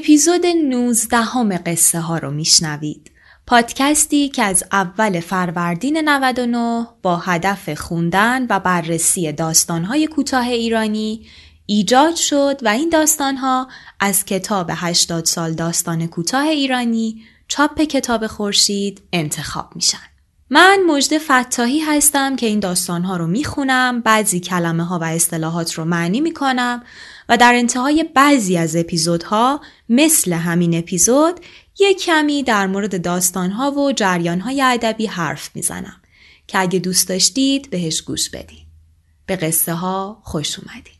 اپیزود 0.00 0.46
19 0.46 1.16
همه 1.16 1.58
قصه 1.58 2.00
ها 2.00 2.18
رو 2.18 2.30
میشنوید. 2.30 3.10
پادکستی 3.46 4.28
که 4.28 4.42
از 4.42 4.64
اول 4.72 5.20
فروردین 5.20 6.08
99 6.08 6.86
با 7.02 7.16
هدف 7.16 7.74
خوندن 7.74 8.46
و 8.50 8.60
بررسی 8.60 9.32
داستانهای 9.32 10.06
کوتاه 10.06 10.48
ایرانی 10.48 11.26
ایجاد 11.66 12.14
شد 12.14 12.60
و 12.62 12.68
این 12.68 12.88
داستانها 12.88 13.68
از 14.00 14.24
کتاب 14.24 14.70
80 14.74 15.24
سال 15.24 15.52
داستان 15.52 16.06
کوتاه 16.06 16.44
ایرانی 16.44 17.22
چاپ 17.48 17.80
کتاب 17.80 18.26
خورشید 18.26 19.02
انتخاب 19.12 19.72
میشن. 19.74 20.09
من 20.52 20.78
مجد 20.86 21.18
فتاحی 21.18 21.80
هستم 21.80 22.36
که 22.36 22.46
این 22.46 22.60
داستانها 22.60 23.16
رو 23.16 23.26
می‌خونم 23.26 24.00
بعضی 24.00 24.40
کلمه 24.40 24.84
ها 24.84 24.98
و 24.98 25.04
اصطلاحات 25.04 25.72
رو 25.72 25.84
معنی 25.84 26.20
می‌کنم 26.20 26.82
و 27.28 27.36
در 27.36 27.54
انتهای 27.54 28.04
بعضی 28.14 28.56
از 28.56 28.76
اپیزودها 28.76 29.60
مثل 29.88 30.32
همین 30.32 30.78
اپیزود 30.78 31.40
یک 31.80 32.02
کمی 32.02 32.42
در 32.42 32.66
مورد 32.66 33.02
داستانها 33.02 33.70
و 33.70 33.92
جریانهای 33.92 34.62
ادبی 34.62 35.06
حرف 35.06 35.50
می‌زنم 35.54 36.00
که 36.46 36.58
اگه 36.58 36.78
دوست 36.78 37.08
داشتید 37.08 37.70
بهش 37.70 38.00
گوش 38.00 38.30
بدین. 38.30 38.66
به 39.26 39.36
قصه 39.36 39.74
ها 39.74 40.20
خوش 40.24 40.58
اومدید. 40.58 40.99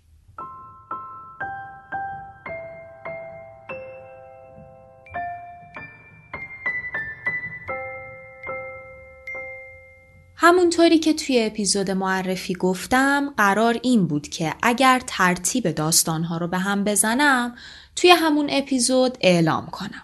همونطوری 10.43 10.99
که 10.99 11.13
توی 11.13 11.43
اپیزود 11.43 11.91
معرفی 11.91 12.55
گفتم 12.55 13.35
قرار 13.37 13.79
این 13.83 14.07
بود 14.07 14.29
که 14.29 14.55
اگر 14.63 15.03
ترتیب 15.07 15.71
داستانها 15.71 16.37
رو 16.37 16.49
به 16.49 16.59
هم 16.59 16.85
بزنم 16.85 17.55
توی 17.97 18.11
همون 18.11 18.47
اپیزود 18.51 19.19
اعلام 19.21 19.67
کنم. 19.67 20.03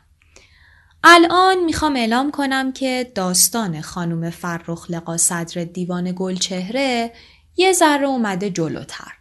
الان 1.05 1.64
می‌خوام 1.64 1.97
اعلام 1.97 2.31
کنم 2.31 2.73
که 2.73 3.12
داستان 3.14 3.81
خانم 3.81 4.31
فرخ 4.31 4.91
لقا 4.91 5.17
صدر 5.17 5.64
دیوان 5.64 6.12
گلچهره 6.17 7.12
یه 7.57 7.73
ذره 7.73 8.07
اومده 8.07 8.51
جلوتر. 8.51 9.12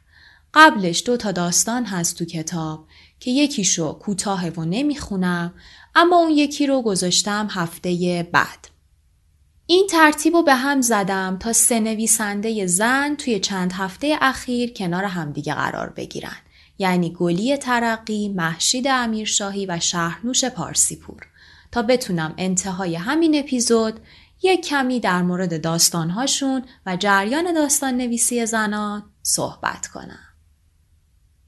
قبلش 0.54 1.04
دو 1.06 1.18
تا 1.18 1.32
داستان 1.32 1.86
هست 1.86 2.18
تو 2.18 2.26
کتاب 2.26 2.88
که 3.20 3.32
یکیشو 3.32 4.00
کوتاه 4.00 4.50
و 4.50 4.66
نمی‌خونم 4.66 5.54
اما 5.96 6.16
اون 6.16 6.32
یکی 6.32 6.68
رو 6.68 6.82
گذاشتم 6.82 7.48
هفته 7.52 8.28
بعد. 8.32 8.75
این 9.68 9.88
ترتیب 9.88 10.36
رو 10.36 10.44
به 10.44 10.56
هم 10.56 10.82
زدم 10.82 11.38
تا 11.40 11.54
سه 11.54 11.80
نویسنده 11.80 12.68
زن 12.68 13.16
توی 13.16 13.40
چند 13.40 13.74
هفته 13.74 14.18
اخیر 14.22 14.74
کنار 14.74 15.04
همدیگه 15.04 15.54
قرار 15.54 15.90
بگیرن. 15.90 16.38
یعنی 16.78 17.14
گلی 17.14 17.58
ترقی، 17.58 18.30
محشید 18.30 18.88
امیرشاهی 18.88 19.66
و 19.66 19.80
شهرنوش 19.80 20.46
پارسیپور 20.46 21.28
تا 21.72 21.82
بتونم 21.82 22.34
انتهای 22.38 22.96
همین 22.96 23.40
اپیزود 23.40 24.00
یک 24.42 24.66
کمی 24.66 25.00
در 25.00 25.22
مورد 25.22 25.62
داستانهاشون 25.62 26.64
و 26.86 26.98
جریان 26.98 27.54
داستان 27.54 27.98
نویسی 27.98 28.46
زنان 28.46 29.04
صحبت 29.24 29.88
کنم. 29.88 30.20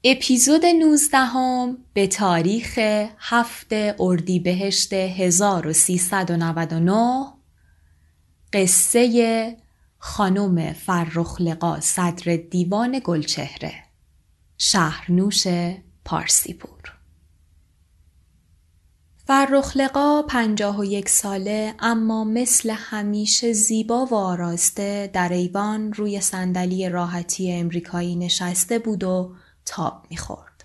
اپیزود 0.04 0.66
19 0.66 1.18
هم 1.18 1.78
به 1.92 2.06
تاریخ 2.06 2.78
هفته 3.18 3.96
اردیبهشت 4.00 4.92
1399 4.92 7.37
قصه 8.52 9.56
خانم 9.98 10.72
فرخلقا 10.72 11.80
صدر 11.80 12.36
دیوان 12.36 13.00
گلچهره 13.04 13.74
شهرنوش 14.58 15.46
پارسیپور 16.04 16.78
فرخلقا 19.26 20.22
پنجاه 20.22 20.78
و 20.80 20.84
یک 20.84 21.08
ساله 21.08 21.74
اما 21.78 22.24
مثل 22.24 22.70
همیشه 22.76 23.52
زیبا 23.52 24.06
و 24.06 24.14
آراسته 24.14 25.10
در 25.12 25.32
ایوان 25.32 25.92
روی 25.92 26.20
صندلی 26.20 26.88
راحتی 26.88 27.52
امریکایی 27.52 28.16
نشسته 28.16 28.78
بود 28.78 29.04
و 29.04 29.34
تاب 29.64 30.06
می‌خورد. 30.10 30.64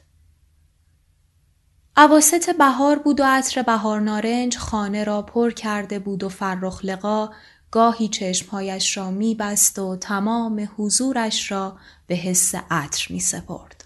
عواست 1.96 2.58
بهار 2.58 3.00
بود 3.00 3.20
و 3.20 3.24
عطر 3.24 3.62
بهار 3.62 4.00
نارنج 4.00 4.58
خانه 4.58 5.04
را 5.04 5.22
پر 5.22 5.52
کرده 5.52 6.00
بود 6.00 6.24
و 6.24 6.30
فرخلقا 6.30 7.30
گاهی 7.74 8.08
چشمهایش 8.08 8.98
را 8.98 9.12
میبست 9.12 9.80
و 9.80 9.96
تمام 9.96 10.70
حضورش 10.78 11.52
را 11.52 11.78
به 12.08 12.16
حس 12.16 12.56
عطر 12.70 13.14
می 13.14 13.20
سپرد. 13.20 13.86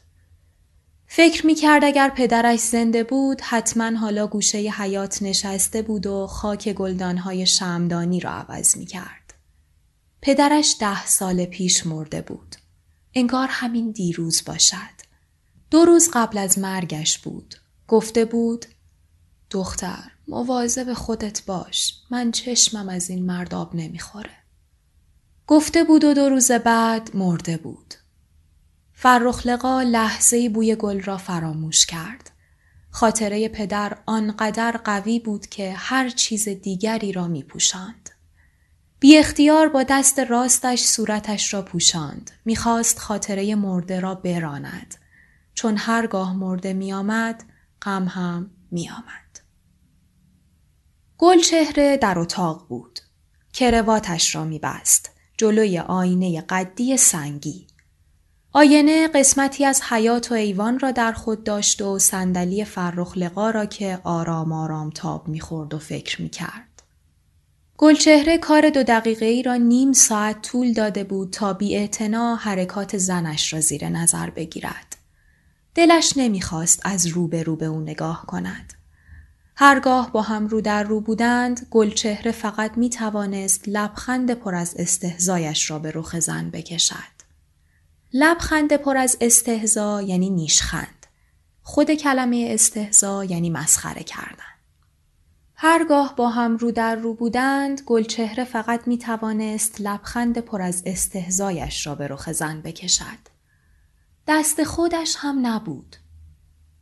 فکر 1.07 1.45
می 1.45 1.55
کرد 1.55 1.83
اگر 1.83 2.09
پدرش 2.09 2.59
زنده 2.59 3.03
بود 3.03 3.41
حتما 3.41 3.97
حالا 3.97 4.27
گوشه 4.27 4.57
حیات 4.57 5.21
نشسته 5.21 5.81
بود 5.81 6.07
و 6.07 6.27
خاک 6.27 6.73
گلدانهای 6.73 7.45
شمدانی 7.45 8.19
را 8.19 8.31
عوض 8.31 8.77
می 8.77 8.85
کرد. 8.85 9.33
پدرش 10.21 10.75
ده 10.79 11.05
سال 11.05 11.45
پیش 11.45 11.87
مرده 11.87 12.21
بود. 12.21 12.55
انگار 13.13 13.47
همین 13.51 13.91
دیروز 13.91 14.43
باشد. 14.45 14.97
دو 15.71 15.85
روز 15.85 16.09
قبل 16.13 16.37
از 16.37 16.59
مرگش 16.59 17.19
بود. 17.19 17.55
گفته 17.87 18.25
بود 18.25 18.65
دختر 19.49 20.16
مواظب 20.27 20.93
خودت 20.93 21.45
باش 21.45 21.93
من 22.11 22.31
چشمم 22.31 22.89
از 22.89 23.09
این 23.09 23.25
مرد 23.25 23.55
آب 23.55 23.75
نمی‌خوره. 23.75 24.37
گفته 25.47 25.83
بود 25.83 26.03
و 26.03 26.13
دو 26.13 26.29
روز 26.29 26.51
بعد 26.51 27.15
مرده 27.15 27.57
بود. 27.57 27.93
فرخلقا 28.93 29.81
لحظه 29.81 30.49
بوی 30.49 30.75
گل 30.75 31.01
را 31.01 31.17
فراموش 31.17 31.85
کرد. 31.85 32.31
خاطره 32.89 33.49
پدر 33.49 33.97
آنقدر 34.05 34.71
قوی 34.71 35.19
بود 35.19 35.47
که 35.47 35.73
هر 35.77 36.09
چیز 36.09 36.49
دیگری 36.49 37.11
را 37.11 37.27
می 37.27 37.43
پوشند. 37.43 38.09
بی 38.99 39.17
اختیار 39.17 39.69
با 39.69 39.83
دست 39.83 40.19
راستش 40.19 40.85
صورتش 40.85 41.53
را 41.53 41.61
پوشاند. 41.61 42.31
می‌خواست 42.45 42.99
خاطره 42.99 43.55
مرده 43.55 43.99
را 43.99 44.15
براند. 44.15 44.95
چون 45.53 45.77
هرگاه 45.77 46.35
مرده 46.35 46.73
می 46.73 46.93
آمد، 46.93 47.43
غم 47.81 48.05
هم 48.07 48.51
می 48.71 48.89
آمد. 48.89 49.46
گل 51.17 51.39
چهره 51.39 51.97
در 51.97 52.19
اتاق 52.19 52.65
بود. 52.69 52.99
کرواتش 53.53 54.35
را 54.35 54.43
می 54.43 54.59
بست. 54.59 55.09
جلوی 55.37 55.79
آینه 55.79 56.41
قدی 56.41 56.97
سنگی. 56.97 57.67
آینه 58.53 59.07
قسمتی 59.07 59.65
از 59.65 59.81
حیات 59.89 60.31
و 60.31 60.35
ایوان 60.35 60.79
را 60.79 60.91
در 60.91 61.11
خود 61.11 61.43
داشت 61.43 61.81
و 61.81 61.99
صندلی 61.99 62.65
فرخ 62.65 63.17
لقا 63.17 63.49
را 63.49 63.65
که 63.65 63.99
آرام 64.03 64.51
آرام 64.51 64.89
تاب 64.89 65.27
می‌خورد 65.27 65.73
و 65.73 65.79
فکر 65.79 66.21
می‌کرد. 66.21 66.83
گلچهره 67.77 68.37
کار 68.37 68.69
دو 68.69 68.83
دقیقه 68.83 69.25
ای 69.25 69.43
را 69.43 69.55
نیم 69.55 69.93
ساعت 69.93 70.41
طول 70.41 70.73
داده 70.73 71.03
بود 71.03 71.31
تا 71.31 71.53
بی 71.53 71.89
حرکات 72.39 72.97
زنش 72.97 73.53
را 73.53 73.59
زیر 73.59 73.89
نظر 73.89 74.29
بگیرد. 74.29 74.97
دلش 75.75 76.13
نمی‌خواست 76.15 76.81
از 76.83 77.07
رو 77.07 77.27
به 77.27 77.43
رو 77.43 77.55
به 77.55 77.65
او 77.65 77.79
نگاه 77.79 78.25
کند. 78.25 78.73
هرگاه 79.59 80.11
با 80.11 80.21
هم 80.21 80.47
رو 80.47 80.61
در 80.61 80.83
رو 80.83 81.01
بودند 81.01 81.67
گلچهره 81.71 82.31
فقط 82.31 82.77
می 82.77 82.89
توانست 82.89 83.63
لبخند 83.67 84.31
پر 84.31 84.55
از 84.55 84.75
استهزایش 84.79 85.71
را 85.71 85.79
به 85.79 85.91
رخ 85.95 86.19
زن 86.19 86.49
بکشد. 86.49 87.17
لبخند 88.13 88.73
پر 88.73 88.97
از 88.97 89.17
استهزا 89.21 90.01
یعنی 90.01 90.29
نیشخند. 90.29 91.07
خود 91.61 91.91
کلمه 91.91 92.47
استهزا 92.49 93.23
یعنی 93.23 93.49
مسخره 93.49 94.03
کردن. 94.03 94.53
هرگاه 95.55 96.15
با 96.15 96.29
هم 96.29 96.57
رو 96.57 96.71
در 96.71 96.95
رو 96.95 97.13
بودند 97.13 97.81
گلچهره 97.85 98.43
فقط 98.43 98.87
می 98.87 98.97
توانست 98.97 99.81
لبخند 99.81 100.37
پر 100.37 100.61
از 100.61 100.83
استهزایش 100.85 101.87
را 101.87 101.95
به 101.95 102.07
رخ 102.07 102.31
زن 102.31 102.61
بکشد. 102.61 103.19
دست 104.27 104.63
خودش 104.63 105.15
هم 105.17 105.47
نبود. 105.47 105.95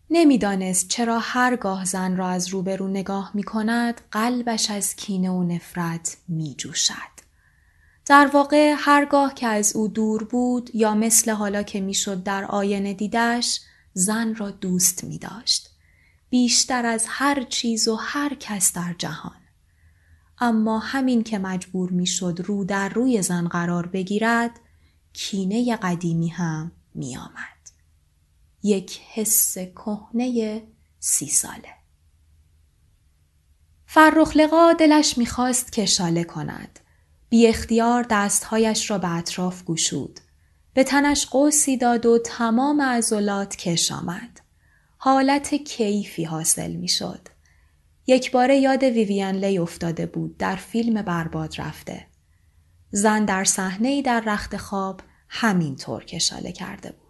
نمی‌دانست 0.10 0.88
چرا 0.88 1.20
هرگاه 1.20 1.86
زن 1.86 2.18
را 2.18 2.30
از 2.30 2.48
روبرو 2.48 2.88
نگاه 2.88 3.32
می 3.34 3.44
کند 3.44 4.02
قلبش 4.12 4.72
از 4.72 4.96
کینه 4.96 5.30
و 5.30 5.44
نفرت 5.44 6.18
می 6.28 6.56
جوشد. 6.58 7.16
در 8.06 8.30
واقع 8.34 8.76
هرگاه 8.78 9.34
که 9.34 9.48
از 9.48 9.76
او 9.76 9.88
دور 9.88 10.24
بود 10.24 10.76
یا 10.76 10.96
مثل 10.96 11.32
حالا 11.32 11.64
که 11.64 11.82
می‌شد 11.82 12.24
در 12.24 12.46
آینه 12.46 12.94
دیدش 12.94 13.60
زن 13.94 14.36
را 14.36 14.52
دوست 14.52 15.04
می 15.04 15.18
داشت. 15.18 15.70
بیشتر 16.30 16.86
از 16.86 17.06
هر 17.10 17.44
چیز 17.44 17.88
و 17.88 17.96
هر 17.96 18.36
کس 18.40 18.74
در 18.74 18.96
جهان. 18.98 19.42
اما 20.40 20.80
همین 20.80 21.24
که 21.24 21.40
مجبور 21.40 21.90
می 21.90 22.06
شد 22.06 22.40
رو 22.46 22.66
در 22.66 22.90
روی 22.90 23.22
زن 23.22 23.48
قرار 23.48 23.88
بگیرد 23.88 24.60
کینه 25.14 25.76
قدیمی 25.76 26.28
هم 26.28 26.72
می 26.96 27.18
آمد. 27.18 27.55
یک 28.66 29.00
حس 29.14 29.58
کهنه 29.58 30.62
سی 31.00 31.28
ساله. 31.28 31.74
فرخلقا 33.86 34.74
دلش 34.74 35.18
می‌خواست 35.18 35.72
کشاله 35.72 36.24
کند. 36.24 36.80
بی 37.30 37.48
اختیار 37.48 38.06
دستهایش 38.10 38.92
را 38.92 38.98
به 38.98 39.12
اطراف 39.12 39.64
گشود. 39.64 40.20
به 40.74 40.84
تنش 40.84 41.26
قوسی 41.26 41.78
داد 41.78 42.06
و 42.06 42.20
تمام 42.20 42.82
عضلات 42.82 43.56
کش 43.56 43.92
آمد. 43.92 44.40
حالت 44.98 45.56
کیفی 45.56 46.24
حاصل 46.24 46.72
می‌شد. 46.72 47.28
یک 48.08 48.32
باره 48.32 48.58
یاد 48.58 48.84
ویویان 48.84 49.36
لی 49.36 49.58
افتاده 49.58 50.06
بود 50.06 50.38
در 50.38 50.56
فیلم 50.56 51.02
برباد 51.02 51.62
رفته. 51.62 52.08
زن 52.92 53.26
در 53.26 53.44
صحنه 53.44 54.02
در 54.02 54.20
رخت 54.20 54.58
خواب 54.58 55.02
همینطور 55.30 56.06
کشاله 56.06 56.52
کرده 56.52 56.92
بود. 56.92 57.05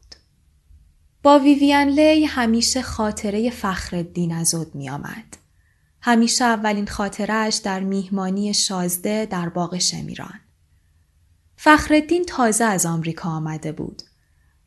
با 1.26 1.40
ویویان 1.40 1.88
لی 1.88 2.26
همیشه 2.26 2.82
خاطره 2.82 3.50
فخر 3.50 3.96
الدین 3.96 4.34
از 4.34 4.56
می 4.74 4.90
آمد. 4.90 5.38
همیشه 6.02 6.46
اولین 6.46 6.88
خاطرش 6.88 7.56
در 7.56 7.80
میهمانی 7.80 8.54
شازده 8.54 9.26
در 9.26 9.50
باغ 9.50 9.78
شمیران. 9.78 10.40
فخردین 11.56 12.26
تازه 12.26 12.64
از 12.64 12.86
آمریکا 12.86 13.30
آمده 13.30 13.72
بود. 13.72 14.02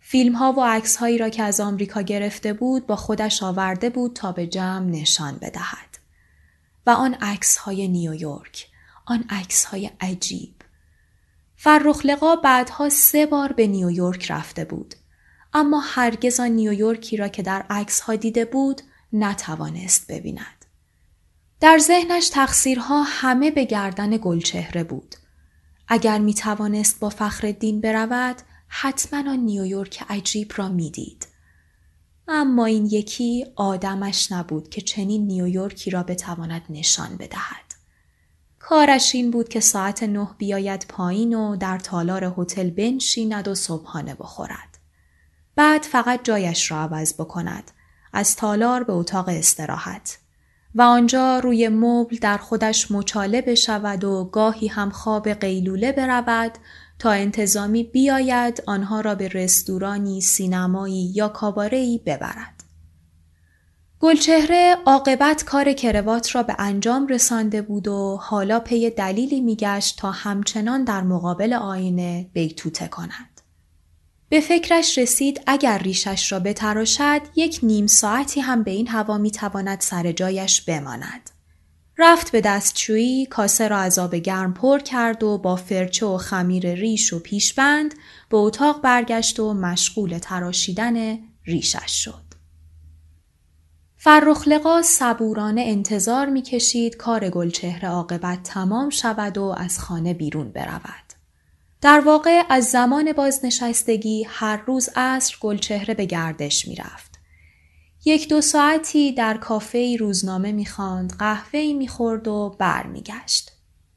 فیلم 0.01 0.35
ها 0.35 0.53
و 0.53 0.65
عکس 0.65 0.97
هایی 0.97 1.19
را 1.19 1.29
که 1.29 1.43
از 1.43 1.61
آمریکا 1.61 2.03
گرفته 2.03 2.53
بود 2.53 2.87
با 2.87 2.97
خودش 2.97 3.43
آورده 3.43 3.91
بود 3.91 4.13
تا 4.13 4.33
به 4.33 4.47
جمع 4.47 4.87
نشان 4.87 5.39
بدهد. 5.43 5.99
و 6.87 6.91
آن 6.91 7.15
عکس 7.15 7.57
های 7.57 7.89
نیویورک، 7.89 8.67
آن 9.07 9.25
عکس 9.31 9.65
های 9.65 9.91
عجیب. 10.01 10.55
فرخلقا 11.57 12.37
بعدها 12.37 12.89
سه 12.89 13.27
بار 13.27 13.53
به 13.53 13.67
نیویورک 13.67 14.31
رفته 14.31 14.65
بود. 14.65 14.95
اما 15.53 15.81
هرگز 15.81 16.41
آن 16.41 16.51
نیویورکی 16.51 17.17
را 17.17 17.29
که 17.29 17.43
در 17.43 17.67
عکس 17.71 18.01
ها 18.01 18.17
دیده 18.17 18.45
بود 18.45 18.83
نتوانست 19.13 20.13
ببیند. 20.13 20.65
در 21.61 21.79
ذهنش 21.79 22.29
تقصیرها 22.29 23.03
همه 23.03 23.51
به 23.51 23.65
گردن 23.65 24.17
گلچهره 24.17 24.85
بود. 24.85 25.15
اگر 25.89 26.19
می 26.19 26.35
توانست 26.35 27.01
با 27.01 27.09
فخر 27.09 27.51
دین 27.51 27.81
برود 27.81 28.37
حتما 28.69 29.31
آن 29.31 29.39
نیویورک 29.39 30.05
عجیب 30.09 30.53
را 30.57 30.69
می‌دید. 30.69 31.27
اما 32.29 32.65
این 32.65 32.87
یکی 32.87 33.47
آدمش 33.57 34.33
نبود 34.33 34.69
که 34.69 34.81
چنین 34.81 35.27
نیویورکی 35.27 35.91
را 35.91 36.03
بتواند 36.03 36.63
نشان 36.71 37.17
بدهد. 37.17 37.75
کارش 38.59 39.15
این 39.15 39.31
بود 39.31 39.49
که 39.49 39.61
ساعت 39.61 40.03
نه 40.03 40.29
بیاید 40.39 40.87
پایین 40.89 41.35
و 41.35 41.57
در 41.57 41.79
تالار 41.79 42.35
هتل 42.37 42.71
بنشیند 42.71 43.49
و 43.49 43.55
صبحانه 43.55 44.15
بخورد. 44.15 44.78
بعد 45.59 45.83
فقط 45.83 46.21
جایش 46.25 46.71
را 46.71 46.77
عوض 46.79 47.15
بکند. 47.15 47.71
از 48.13 48.37
تالار 48.37 48.85
به 48.85 48.93
اتاق 48.93 49.29
استراحت. 49.29 50.19
و 50.75 50.83
آنجا 50.83 51.39
روی 51.39 51.69
مبل 51.69 52.17
در 52.21 52.37
خودش 52.37 52.91
مچاله 52.91 53.43
بشود 53.43 54.05
و 54.05 54.25
گاهی 54.25 54.67
هم 54.67 54.91
خواب 54.91 55.29
قیلوله 55.29 55.93
برود 55.93 56.53
تا 56.99 57.11
انتظامی 57.11 57.85
بیاید 57.85 58.63
آنها 58.67 59.01
را 59.01 59.15
به 59.15 59.29
رستورانی، 59.29 60.21
سینمایی 60.21 61.13
یا 61.15 61.29
کابارهی 61.29 61.99
ببرد. 62.07 62.65
گلچهره 64.01 64.77
عاقبت 64.87 65.45
کار 65.45 65.73
کروات 65.73 66.35
را 66.35 66.43
به 66.43 66.55
انجام 66.59 67.07
رسانده 67.07 67.63
بود 67.63 67.89
و 67.89 68.17
حالا 68.17 68.61
پی 68.61 68.91
دلیلی 68.91 69.41
میگشت 69.41 69.99
تا 69.99 70.11
همچنان 70.11 70.85
در 70.85 71.03
مقابل 71.03 71.53
آینه 71.53 72.31
بیتوته 72.33 72.89
کند. 72.89 73.38
به 74.29 74.41
فکرش 74.41 74.99
رسید 74.99 75.41
اگر 75.47 75.79
ریشش 75.79 76.33
را 76.33 76.39
بتراشد 76.39 77.21
یک 77.37 77.61
نیم 77.63 77.87
ساعتی 77.87 78.41
هم 78.41 78.63
به 78.63 78.71
این 78.71 78.89
هوا 78.89 79.19
می‌تواند 79.19 79.81
سر 79.81 80.13
جایش 80.13 80.61
بماند. 80.61 81.31
رفت 81.99 82.33
به 82.33 82.41
دستشویی 82.41 83.27
کاسه 83.27 83.69
را 83.69 83.79
از 83.79 83.99
آب 83.99 84.15
گرم 84.15 84.55
پر 84.55 84.79
کرد 84.79 85.23
و 85.23 85.39
با 85.39 85.57
فرچه 85.57 86.07
و 86.07 86.17
خمیر 86.17 86.75
ریش 86.75 87.13
و 87.13 87.19
پیشبند 87.19 87.95
به 88.31 88.37
اتاق 88.37 88.83
برگشت 88.83 89.41
و 89.41 89.55
مشغول 89.55 90.19
تراشیدن 90.19 91.19
ریشش 91.45 92.05
شد. 92.05 92.29
فرخلقا 93.97 94.83
صبورانه 94.83 95.61
انتظار 95.61 96.27
می‌کشید 96.27 96.97
کار 96.97 97.31
گلچهره 97.31 97.89
عاقبت 97.89 98.43
تمام 98.43 98.91
شود 98.91 99.39
و 99.39 99.55
از 99.59 99.79
خانه 99.79 100.15
بیرون 100.15 100.53
برود. 100.53 101.08
در 101.81 102.01
واقع 102.01 102.43
از 102.49 102.65
زمان 102.65 103.13
بازنشستگی 103.13 104.27
هر 104.29 104.57
روز 104.67 104.89
عصر 104.97 105.37
گلچهره 105.41 105.95
به 105.95 106.05
گردش 106.05 106.69
می 106.69 106.75
رفت. 106.75 107.19
یک 108.05 108.29
دو 108.29 108.41
ساعتی 108.41 109.13
در 109.13 109.37
کافه 109.37 109.97
روزنامه 110.01 110.53
می‌خواند 110.53 111.17
قهوه 111.19 111.73
می‌خورد 111.79 112.29
و 112.29 112.57
برمیگشت 112.59 113.53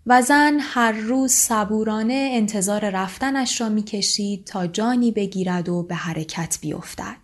و 0.06 0.22
زن 0.22 0.60
هر 0.60 0.92
روز 0.92 1.32
صبورانه 1.32 2.30
انتظار 2.34 2.90
رفتنش 2.90 3.62
را 3.62 3.70
می‌کشید 3.70 4.46
تا 4.46 4.68
جانی 4.68 5.12
بگیرد 5.12 5.70
و 5.70 5.84
به 5.84 5.96
حرکت 5.96 6.58
بیفتد. 6.62 7.18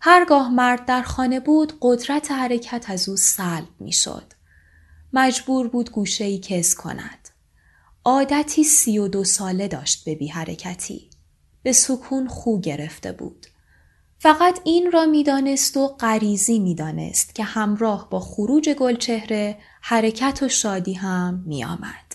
هرگاه 0.00 0.50
مرد 0.50 0.84
در 0.84 1.02
خانه 1.02 1.40
بود 1.40 1.72
قدرت 1.80 2.30
حرکت 2.30 2.90
از 2.90 3.08
او 3.08 3.16
سلب 3.16 3.68
می‌شد. 3.80 4.32
مجبور 5.12 5.68
بود 5.68 5.90
گوشه 5.90 6.24
ای 6.24 6.38
کز 6.38 6.74
کند. 6.74 7.19
عادتی 8.10 8.64
سی 8.64 8.98
و 8.98 9.08
دو 9.08 9.24
ساله 9.24 9.68
داشت 9.68 10.04
به 10.04 10.14
بی 10.14 10.28
حرکتی. 10.28 11.10
به 11.62 11.72
سکون 11.72 12.28
خو 12.28 12.60
گرفته 12.60 13.12
بود. 13.12 13.46
فقط 14.18 14.60
این 14.64 14.92
را 14.92 15.06
می‌دانست 15.06 15.76
و 15.76 15.88
غریزی 15.88 16.58
می‌دانست 16.58 17.34
که 17.34 17.44
همراه 17.44 18.10
با 18.10 18.20
خروج 18.20 18.68
گلچهره 18.68 19.58
حرکت 19.80 20.42
و 20.42 20.48
شادی 20.48 20.92
هم 20.92 21.44
میآمد. 21.46 22.14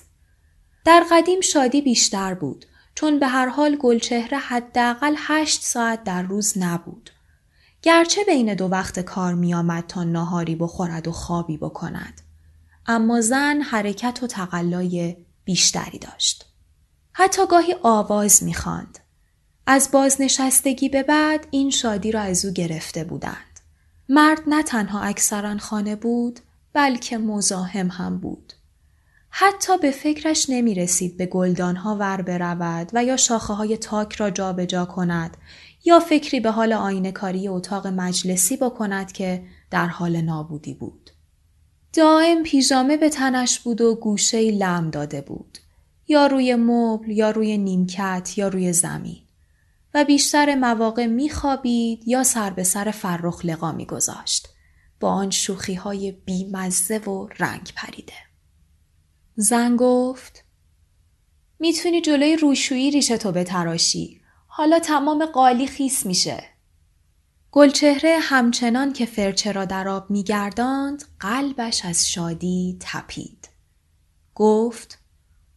در 0.86 1.06
قدیم 1.12 1.42
شادی 1.42 1.82
بیشتر 1.82 2.34
بود 2.34 2.66
چون 2.96 3.20
به 3.20 3.28
هر 3.28 3.48
حال 3.48 3.76
گلچهره 3.76 4.38
حداقل 4.38 5.16
هشت 5.18 5.64
ساعت 5.64 6.04
در 6.04 6.22
روز 6.22 6.58
نبود. 6.58 7.10
گرچه 7.82 8.24
بین 8.24 8.54
دو 8.54 8.66
وقت 8.66 9.00
کار 9.00 9.34
میآمد 9.34 9.88
تا 9.88 10.04
ناهاری 10.04 10.56
بخورد 10.56 11.08
و 11.08 11.12
خوابی 11.12 11.58
بکند. 11.58 12.22
اما 12.88 13.22
زن 13.22 13.62
حرکت 13.62 14.20
و 14.24 14.28
تقلای 14.28 15.25
بیشتری 15.46 16.00
داشت. 16.00 16.46
حتی 17.14 17.48
گاهی 17.48 17.76
آواز 17.84 18.44
می‌خواند. 18.44 19.00
از 19.68 19.90
بازنشستگی 19.92 20.90
به 20.90 21.04
بعد 21.04 21.48
این 21.52 21.70
شادی 21.70 22.12
را 22.12 22.22
از 22.22 22.46
او 22.46 22.52
گرفته 22.52 23.04
بودند. 23.04 23.60
مرد 24.10 24.42
نه 24.48 24.64
تنها 24.64 25.02
اکثرا 25.02 25.58
خانه 25.58 25.96
بود 25.96 26.40
بلکه 26.74 27.18
مزاحم 27.18 27.88
هم 27.88 28.18
بود. 28.18 28.54
حتی 29.30 29.78
به 29.78 29.92
فکرش 29.92 30.46
نمی 30.50 30.74
رسید 30.74 31.18
به 31.18 31.26
گلدانها 31.26 31.96
ور 31.96 32.22
برود 32.22 32.90
و 32.94 33.04
یا 33.04 33.18
شاخه 33.18 33.54
های 33.54 33.78
تاک 33.78 34.14
را 34.14 34.30
جابجا 34.30 34.66
جا 34.66 34.86
کند 34.86 35.38
یا 35.86 36.00
فکری 36.00 36.40
به 36.40 36.52
حال 36.52 36.74
آینه 36.74 37.12
کاری 37.12 37.48
اتاق 37.48 37.88
مجلسی 37.88 38.58
بکند 38.58 39.12
که 39.12 39.44
در 39.72 39.88
حال 39.88 40.22
نابودی 40.22 40.74
بود. 40.74 41.05
دائم 41.96 42.44
پیژامه 42.44 42.98
به 42.98 43.10
تنش 43.10 43.60
بود 43.60 43.82
و 43.82 43.96
گوشه 43.96 44.52
لم 44.52 44.90
داده 44.90 45.22
بود. 45.22 45.58
یا 46.08 46.28
روی 46.28 46.56
مبل 46.56 47.12
یا 47.12 47.32
روی 47.32 47.58
نیمکت 47.58 48.38
یا 48.38 48.48
روی 48.48 48.74
زمین. 48.74 49.22
و 49.94 50.06
بیشتر 50.06 50.56
مواقع 50.56 51.06
میخوابید 51.06 52.08
یا 52.08 52.24
سر 52.24 52.50
به 52.50 52.64
سر 52.64 52.92
فرخ 52.92 53.46
لقا 53.46 53.72
میگذاشت 53.72 54.48
با 55.00 55.10
آن 55.10 55.30
شوخی 55.30 55.74
های 55.74 56.12
بیمزه 56.12 56.98
و 56.98 57.28
رنگ 57.40 57.72
پریده. 57.76 58.14
زن 59.36 59.76
گفت 59.76 60.44
می‌تونی 61.60 62.02
جلوی 62.02 62.36
روشویی 62.36 62.92
ریشتو 62.92 63.32
بتراشی. 63.32 64.22
حالا 64.48 64.80
تمام 64.80 65.26
قالی 65.26 65.68
خیس 65.68 66.06
میشه. 66.06 66.44
گلچهره 67.58 68.20
همچنان 68.22 68.94
که 68.94 69.06
فرچه 69.06 69.52
را 69.52 69.66
در 69.66 69.88
آب 69.88 70.10
میگرداند 70.10 71.04
قلبش 71.20 71.86
از 71.86 72.10
شادی 72.10 72.78
تپید. 72.80 73.50
گفت 74.36 75.00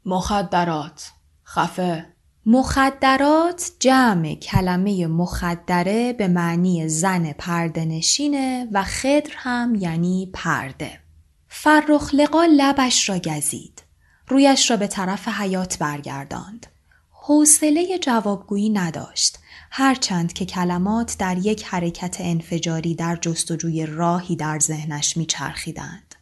مخدرات 0.04 1.10
خفه 1.46 2.06
مخدرات 2.46 3.70
جمع 3.80 4.34
کلمه 4.34 5.06
مخدره 5.06 6.12
به 6.12 6.28
معنی 6.28 6.88
زن 6.88 7.32
پرده 7.32 7.84
نشینه 7.84 8.68
و 8.72 8.84
خدر 8.84 9.30
هم 9.36 9.74
یعنی 9.74 10.30
پرده. 10.34 11.00
فرخلقا 11.48 12.44
لبش 12.44 13.08
را 13.08 13.18
گزید. 13.18 13.82
رویش 14.28 14.70
را 14.70 14.76
به 14.76 14.86
طرف 14.86 15.28
حیات 15.28 15.78
برگرداند. 15.78 16.66
حوصله 17.10 17.98
جوابگویی 17.98 18.70
نداشت 18.70 19.38
هرچند 19.70 20.32
که 20.32 20.46
کلمات 20.46 21.16
در 21.18 21.38
یک 21.38 21.64
حرکت 21.64 22.16
انفجاری 22.20 22.94
در 22.94 23.16
جستجوی 23.16 23.86
راهی 23.86 24.36
در 24.36 24.58
ذهنش 24.58 25.16
میچرخیدند. 25.16 26.14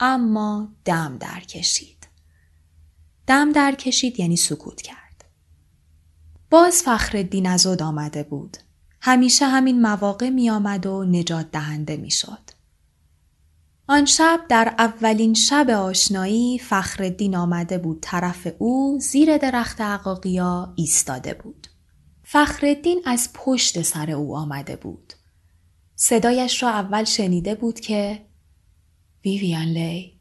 اما 0.00 0.68
دم 0.84 1.16
در 1.18 1.40
کشید 1.40 1.94
دم 3.26 3.52
در 3.52 3.74
کشید 3.74 4.20
یعنی 4.20 4.36
سکوت 4.36 4.82
کرد. 4.82 5.24
باز 6.50 6.82
فخر 6.82 7.16
از 7.46 7.66
آمده 7.66 8.22
بود. 8.22 8.56
همیشه 9.00 9.46
همین 9.46 9.82
مواقع 9.82 10.28
می 10.28 10.50
آمد 10.50 10.86
و 10.86 11.04
نجات 11.04 11.50
دهنده 11.50 11.96
می. 11.96 12.48
آن 13.86 14.04
شب 14.04 14.40
در 14.48 14.74
اولین 14.78 15.34
شب 15.34 15.70
آشنایی 15.70 16.58
فخردین 16.58 17.36
آمده 17.36 17.78
بود. 17.78 17.98
طرف 18.00 18.48
او 18.58 18.98
زیر 19.00 19.36
درخت 19.36 19.80
عقاقیا 19.80 20.72
ایستاده 20.76 21.34
بود. 21.34 21.66
فخردین 22.34 23.02
از 23.04 23.30
پشت 23.34 23.82
سر 23.82 24.10
او 24.10 24.36
آمده 24.36 24.76
بود. 24.76 25.12
صدایش 25.94 26.62
را 26.62 26.70
اول 26.70 27.04
شنیده 27.04 27.54
بود 27.54 27.80
که 27.80 28.26
ویویان 29.24 29.64
لی 29.64 30.20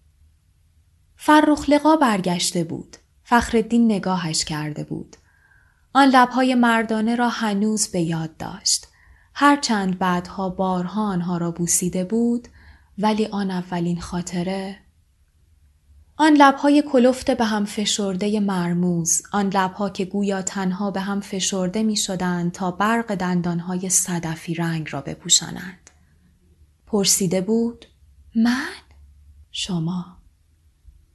فرخلقا 1.15 1.96
برگشته 1.96 2.63
بود. 2.63 2.98
فخردین 3.24 3.86
نگاهش 3.91 4.46
کرده 4.46 4.84
بود. 4.84 5.15
آن 5.93 6.08
لبهای 6.08 6.55
مردانه 6.55 7.15
را 7.15 7.29
هنوز 7.29 7.88
به 7.88 8.01
یاد 8.01 8.38
داشت. 8.38 8.88
هرچند 9.34 10.00
بعدها 10.00 10.50
بارها 10.50 11.03
آنها 11.03 11.38
را 11.38 11.51
بوسیده 11.51 12.03
بود 12.03 12.48
ولی 12.98 13.25
آن 13.25 13.51
اولین 13.51 14.01
خاطره 14.01 14.79
آن 16.17 16.34
لبهای 16.34 16.84
کلفت 16.91 17.32
به 17.32 17.46
هم 17.46 17.65
فشرده 17.65 18.39
مرموز 18.39 19.22
آن 19.32 19.50
لبها 19.50 19.89
که 19.89 20.05
گویا 20.05 20.41
تنها 20.41 20.91
به 20.91 21.01
هم 21.01 21.22
فشرده 21.22 21.84
می 21.84 21.98
شدند 21.98 22.51
تا 22.51 22.72
برق 22.72 23.15
دندانهای 23.15 23.89
صدفی 23.89 24.53
رنگ 24.53 24.88
را 24.91 25.01
بپوشانند. 25.01 25.89
پرسیده 26.88 27.41
بود 27.41 27.86
من؟ 28.36 28.74
شما. 29.51 30.17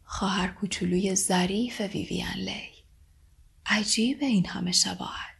خواهر 0.04 0.48
کوچولوی 0.48 1.14
ظریف 1.14 1.80
ویویان 1.80 2.36
لی. 2.36 2.68
عجیب 3.66 4.18
این 4.20 4.46
همه 4.46 4.72
شباهت. 4.72 5.37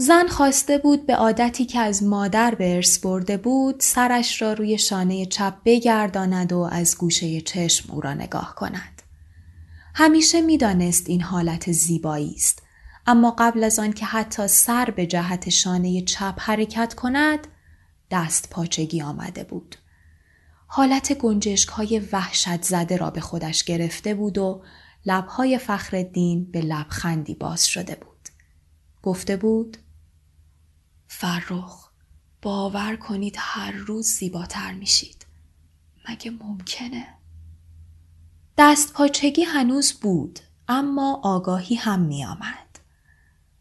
زن 0.00 0.26
خواسته 0.26 0.78
بود 0.78 1.06
به 1.06 1.16
عادتی 1.16 1.64
که 1.64 1.80
از 1.80 2.02
مادر 2.02 2.54
به 2.54 2.74
ارث 2.74 2.98
برده 2.98 3.36
بود 3.36 3.80
سرش 3.80 4.42
را 4.42 4.52
روی 4.52 4.78
شانه 4.78 5.26
چپ 5.26 5.54
بگرداند 5.64 6.52
و 6.52 6.58
از 6.58 6.98
گوشه 6.98 7.40
چشم 7.40 7.92
او 7.92 8.00
را 8.00 8.14
نگاه 8.14 8.54
کند. 8.54 9.02
همیشه 9.94 10.40
می‌دانست 10.40 11.08
این 11.08 11.20
حالت 11.20 11.72
زیبایی 11.72 12.34
است 12.34 12.62
اما 13.06 13.34
قبل 13.38 13.64
از 13.64 13.78
آن 13.78 13.92
که 13.92 14.06
حتی 14.06 14.48
سر 14.48 14.84
به 14.84 15.06
جهت 15.06 15.48
شانه 15.48 16.02
چپ 16.02 16.34
حرکت 16.38 16.94
کند 16.94 17.46
دست 18.10 18.50
پاچگی 18.50 19.02
آمده 19.02 19.44
بود. 19.44 19.76
حالت 20.66 21.12
گنجشک 21.12 21.68
های 21.68 21.98
وحشت 22.12 22.62
زده 22.62 22.96
را 22.96 23.10
به 23.10 23.20
خودش 23.20 23.64
گرفته 23.64 24.14
بود 24.14 24.38
و 24.38 24.62
لبهای 25.06 25.58
فخر 25.58 26.02
دین 26.02 26.50
به 26.50 26.60
لبخندی 26.60 27.34
باز 27.34 27.66
شده 27.66 27.94
بود. 27.94 28.28
گفته 29.02 29.36
بود 29.36 29.76
فرخ 31.20 31.88
باور 32.42 32.96
کنید 32.96 33.34
هر 33.38 33.72
روز 33.72 34.06
زیباتر 34.06 34.72
میشید 34.72 35.26
مگه 36.08 36.30
ممکنه؟ 36.30 37.06
دست 38.58 38.92
پاچگی 38.92 39.42
هنوز 39.42 39.92
بود 39.92 40.40
اما 40.68 41.20
آگاهی 41.24 41.74
هم 41.76 42.00
می 42.00 42.24
آمد. 42.24 42.78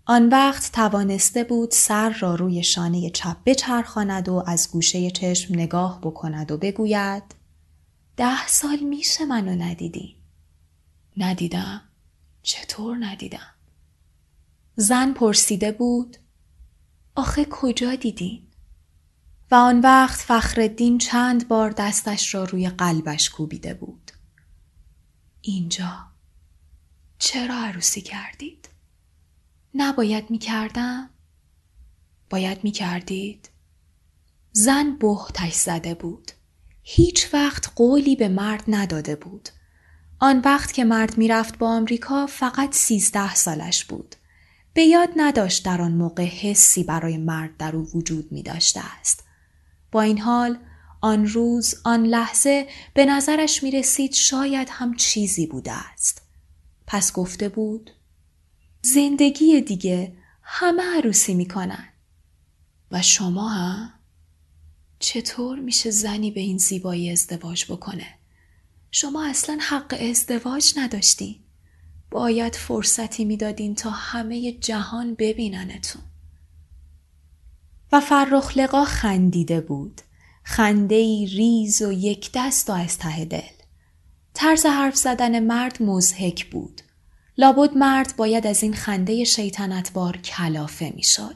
آن 0.05 0.29
وقت 0.29 0.71
توانسته 0.71 1.43
بود 1.43 1.71
سر 1.71 2.09
را 2.09 2.35
روی 2.35 2.63
شانه 2.63 3.09
چپ 3.09 3.37
بچرخاند 3.45 4.29
و 4.29 4.43
از 4.47 4.71
گوشه 4.71 5.11
چشم 5.11 5.55
نگاه 5.55 6.01
بکند 6.01 6.51
و 6.51 6.57
بگوید 6.57 7.23
ده 8.17 8.47
سال 8.47 8.79
میشه 8.79 9.25
منو 9.25 9.63
ندیدی. 9.63 10.15
ندیدم؟ 11.17 11.81
چطور 12.43 12.97
ندیدم؟ 12.99 13.53
زن 14.75 15.13
پرسیده 15.13 15.71
بود 15.71 16.17
آخه 17.19 17.45
کجا 17.49 17.95
دیدین؟ 17.95 18.47
و 19.51 19.55
آن 19.55 19.79
وقت 19.79 20.19
فخردین 20.19 20.97
چند 20.97 21.47
بار 21.47 21.71
دستش 21.71 22.35
را 22.35 22.43
روی 22.43 22.69
قلبش 22.69 23.29
کوبیده 23.29 23.73
بود. 23.73 24.11
اینجا 25.41 26.07
چرا 27.17 27.55
عروسی 27.55 28.01
کردید؟ 28.01 28.69
نباید 29.73 30.29
می 30.29 30.37
کردم؟ 30.37 31.09
باید 32.29 32.63
می 32.63 32.71
کردید؟ 32.71 33.49
زن 34.51 34.97
بهتش 34.97 35.53
زده 35.53 35.93
بود. 35.93 36.31
هیچ 36.83 37.33
وقت 37.33 37.71
قولی 37.75 38.15
به 38.15 38.29
مرد 38.29 38.63
نداده 38.67 39.15
بود. 39.15 39.49
آن 40.19 40.41
وقت 40.45 40.73
که 40.73 40.83
مرد 40.83 41.17
می‌رفت 41.17 41.57
با 41.57 41.69
آمریکا 41.69 42.25
فقط 42.25 42.73
سیزده 42.73 43.35
سالش 43.35 43.85
بود. 43.85 44.15
به 44.73 44.83
یاد 44.83 45.09
نداشت 45.15 45.65
در 45.65 45.81
آن 45.81 45.91
موقع 45.91 46.25
حسی 46.25 46.83
برای 46.83 47.17
مرد 47.17 47.57
در 47.57 47.75
او 47.75 47.89
وجود 47.93 48.31
می 48.31 48.43
داشته 48.43 48.81
است. 48.99 49.23
با 49.91 50.01
این 50.01 50.17
حال 50.19 50.57
آن 51.01 51.27
روز 51.27 51.75
آن 51.83 52.05
لحظه 52.05 52.67
به 52.93 53.05
نظرش 53.05 53.63
می 53.63 53.71
رسید 53.71 54.13
شاید 54.13 54.67
هم 54.71 54.95
چیزی 54.95 55.47
بوده 55.47 55.71
است. 55.71 56.21
پس 56.87 57.13
گفته 57.13 57.49
بود 57.49 57.91
زندگی 58.81 59.61
دیگه 59.61 60.13
همه 60.41 60.83
عروسی 60.97 61.33
می‌کنن 61.33 61.87
و 62.91 63.01
شما 63.01 63.49
هم 63.49 63.93
چطور 64.99 65.59
میشه 65.59 65.91
زنی 65.91 66.31
به 66.31 66.39
این 66.39 66.57
زیبایی 66.57 67.11
ازدواج 67.11 67.65
بکنه؟ 67.71 68.07
شما 68.91 69.25
اصلا 69.25 69.57
حق 69.61 69.97
ازدواج 70.09 70.73
نداشتین. 70.77 71.35
باید 72.11 72.55
فرصتی 72.55 73.25
می‌دادین 73.25 73.75
تا 73.75 73.89
همه 73.89 74.51
جهان 74.51 75.15
ببیننتون. 75.15 76.01
و 77.91 77.99
فرخلقا 77.99 78.85
خندیده 78.85 79.61
بود. 79.61 80.01
خنده 80.43 80.95
ای 80.95 81.25
ریز 81.25 81.81
و 81.81 81.91
یک 81.91 82.29
دست 82.33 82.69
و 82.69 82.73
از 82.73 82.97
ته 82.97 83.25
دل. 83.25 83.41
طرز 84.33 84.65
حرف 84.65 84.95
زدن 84.95 85.39
مرد 85.39 85.83
مزهک 85.83 86.45
بود. 86.45 86.81
لابد 87.37 87.77
مرد 87.77 88.13
باید 88.17 88.47
از 88.47 88.63
این 88.63 88.73
خنده 88.73 89.23
شیطنتبار 89.23 90.17
کلافه 90.17 90.93
می‌شد. 90.95 91.35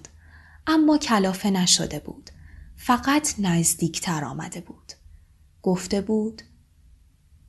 اما 0.68 0.98
کلافه 0.98 1.50
نشده 1.50 2.00
بود. 2.00 2.30
فقط 2.78 3.34
نزدیکتر 3.40 4.26
آمده 4.26 4.62
بود. 4.62 4.94
گفته 5.62 6.02
بود 6.02 6.42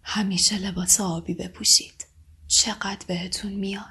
همیشه 0.03 0.59
لباس 0.59 1.01
آبی 1.01 1.35
بپوشید. 1.35 1.94
چقدر 2.57 3.07
بهتون 3.07 3.53
میاد 3.53 3.85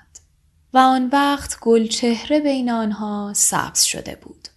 و 0.74 0.78
آن 0.78 1.10
وقت 1.14 1.60
گلچهره 1.62 2.40
بین 2.40 2.70
آنها 2.70 3.34
سبز 3.36 3.82
شده 3.82 4.16
بود 4.16 4.48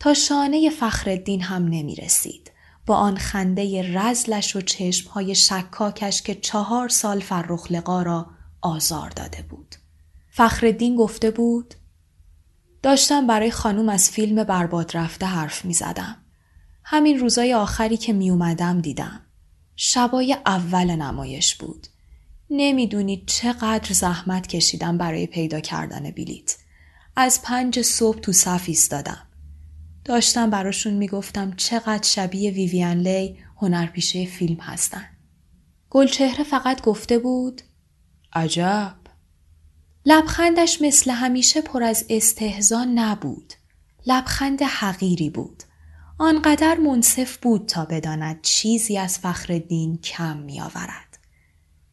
تا 0.00 0.14
شانه 0.14 0.70
فخردین 0.70 1.42
هم 1.42 1.64
نمی 1.64 1.94
رسید 1.94 2.50
با 2.86 2.96
آن 2.96 3.16
خنده 3.16 3.92
رزلش 3.98 4.56
و 4.56 4.60
چشمهای 4.60 5.34
شکاکش 5.34 6.22
که 6.22 6.34
چهار 6.34 6.88
سال 6.88 7.20
فرخلقا 7.20 8.02
را 8.02 8.26
آزار 8.62 9.10
داده 9.10 9.42
بود. 9.42 9.74
فخردین 10.30 10.96
گفته 10.96 11.30
بود 11.30 11.74
داشتم 12.82 13.26
برای 13.26 13.50
خانوم 13.50 13.88
از 13.88 14.10
فیلم 14.10 14.44
برباد 14.44 14.96
رفته 14.96 15.26
حرف 15.26 15.64
می 15.64 15.74
زدم. 15.74 16.16
همین 16.84 17.18
روزای 17.18 17.54
آخری 17.54 17.96
که 17.96 18.12
می 18.12 18.30
اومدم 18.30 18.80
دیدم. 18.80 19.20
شبای 19.76 20.36
اول 20.46 20.96
نمایش 20.96 21.54
بود. 21.54 21.86
نمی‌دونید 22.50 23.26
چقدر 23.26 23.92
زحمت 23.92 24.46
کشیدم 24.46 24.98
برای 24.98 25.26
پیدا 25.26 25.60
کردن 25.60 26.10
بلیت. 26.10 26.56
از 27.16 27.42
پنج 27.42 27.82
صبح 27.82 28.20
تو 28.20 28.32
صف 28.32 28.64
ایستادم. 28.66 29.28
داشتم 30.04 30.50
براشون 30.50 30.94
می‌گفتم 30.94 31.52
چقدر 31.56 32.08
شبیه 32.08 32.50
ویویان 32.50 32.96
لی 32.96 33.36
هنرپیشه 33.56 34.26
فیلم 34.26 34.60
هستن. 34.60 35.04
گلچهره 35.90 36.44
فقط 36.44 36.82
گفته 36.82 37.18
بود 37.18 37.62
عجب. 38.32 38.94
لبخندش 40.06 40.82
مثل 40.82 41.10
همیشه 41.10 41.60
پر 41.60 41.82
از 41.82 42.04
استهزا 42.10 42.84
نبود. 42.94 43.52
لبخند 44.06 44.62
حقیری 44.62 45.30
بود. 45.30 45.62
آنقدر 46.18 46.76
منصف 46.76 47.36
بود 47.36 47.66
تا 47.66 47.84
بداند 47.84 48.42
چیزی 48.42 48.98
از 48.98 49.18
فخر 49.18 49.58
دین 49.58 49.98
کم 49.98 50.36
می 50.36 50.60
آورد. 50.60 51.07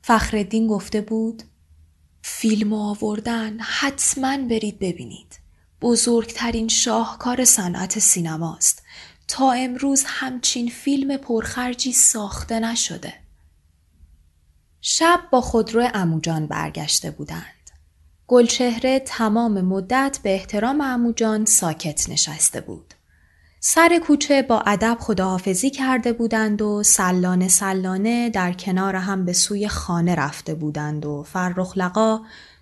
فخردین 0.07 0.67
گفته 0.67 1.01
بود 1.01 1.43
فیلم 2.21 2.74
آوردن 2.74 3.59
حتما 3.59 4.38
برید 4.38 4.79
ببینید. 4.79 5.39
بزرگترین 5.81 6.67
شاهکار 6.67 7.45
صنعت 7.45 8.00
سینماست. 8.00 8.83
تا 9.27 9.51
امروز 9.51 10.03
همچین 10.07 10.69
فیلم 10.69 11.17
پرخرجی 11.17 11.93
ساخته 11.93 12.59
نشده. 12.59 13.13
شب 14.81 15.19
با 15.31 15.41
خودرو 15.41 15.89
اموجان 15.93 16.47
برگشته 16.47 17.12
بودند. 17.12 17.71
گلچهره 18.27 19.00
تمام 19.00 19.62
مدت 19.62 20.19
به 20.24 20.33
احترام 20.33 20.81
اموجان 20.81 21.45
ساکت 21.45 22.09
نشسته 22.09 22.62
بود. 22.62 22.93
سر 23.67 24.00
کوچه 24.07 24.41
با 24.41 24.60
ادب 24.65 24.98
خداحافظی 25.00 25.69
کرده 25.69 26.13
بودند 26.13 26.62
و 26.62 26.84
سلانه 26.84 27.48
سلانه 27.48 28.29
در 28.29 28.53
کنار 28.53 28.95
هم 28.95 29.25
به 29.25 29.34
سوی 29.34 29.67
خانه 29.67 30.15
رفته 30.15 30.55
بودند 30.55 31.05
و 31.05 31.24
فرخلقا 31.24 32.19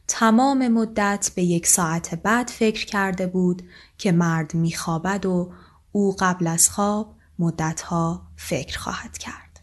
تمام 0.08 0.68
مدت 0.68 1.32
به 1.36 1.44
یک 1.44 1.68
ساعت 1.68 2.16
بعد 2.16 2.48
فکر 2.48 2.86
کرده 2.86 3.28
بود 3.28 3.64
که 3.98 4.12
مرد 4.12 4.54
میخوابد 4.54 5.26
و 5.26 5.52
او 5.92 6.16
قبل 6.20 6.48
از 6.48 6.70
خواب 6.70 7.16
مدتها 7.40 8.28
فکر 8.36 8.80
خواهد 8.80 9.18
کرد. 9.18 9.60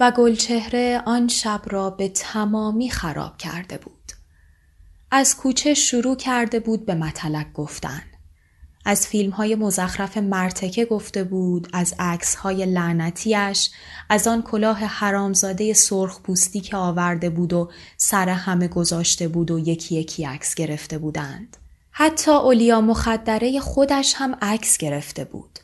و 0.00 0.10
گلچهره 0.10 1.02
آن 1.06 1.28
شب 1.28 1.62
را 1.66 1.90
به 1.90 2.08
تمامی 2.08 2.90
خراب 2.90 3.36
کرده 3.36 3.78
بود. 3.78 4.12
از 5.10 5.36
کوچه 5.36 5.74
شروع 5.74 6.16
کرده 6.16 6.60
بود 6.60 6.86
به 6.86 6.94
مطلق 6.94 7.52
گفتن. 7.52 8.02
از 8.84 9.06
فیلم 9.06 9.30
های 9.30 9.54
مزخرف 9.54 10.16
مرتکه 10.16 10.84
گفته 10.84 11.24
بود، 11.24 11.68
از 11.72 11.94
عکس 11.98 12.34
های 12.34 12.66
لعنتیش، 12.66 13.70
از 14.10 14.28
آن 14.28 14.42
کلاه 14.42 14.78
حرامزاده 14.78 15.72
سرخ 15.72 16.20
پوستی 16.20 16.60
که 16.60 16.76
آورده 16.76 17.30
بود 17.30 17.52
و 17.52 17.70
سر 17.96 18.28
همه 18.28 18.68
گذاشته 18.68 19.28
بود 19.28 19.50
و 19.50 19.58
یکی 19.58 19.94
یکی 19.94 20.24
عکس 20.24 20.54
گرفته 20.54 20.98
بودند. 20.98 21.56
حتی 21.90 22.30
اولیا 22.30 22.80
مخدره 22.80 23.60
خودش 23.60 24.14
هم 24.16 24.36
عکس 24.42 24.78
گرفته 24.78 25.24
بود. 25.24 25.58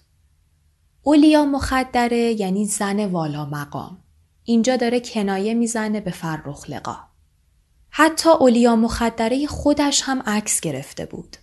اولیا 1.02 1.44
مخدره 1.44 2.40
یعنی 2.40 2.64
زن 2.64 3.04
والا 3.04 3.44
مقام. 3.44 3.98
اینجا 4.44 4.76
داره 4.76 5.00
کنایه 5.00 5.54
می‌زنه 5.54 6.00
به 6.00 6.10
فرخ 6.10 6.70
لقا. 6.70 6.96
حتی 7.90 8.28
اولیا 8.28 8.76
مخدره 8.76 9.46
خودش 9.46 10.02
هم 10.04 10.22
عکس 10.26 10.60
گرفته 10.60 11.06
بود. 11.06 11.36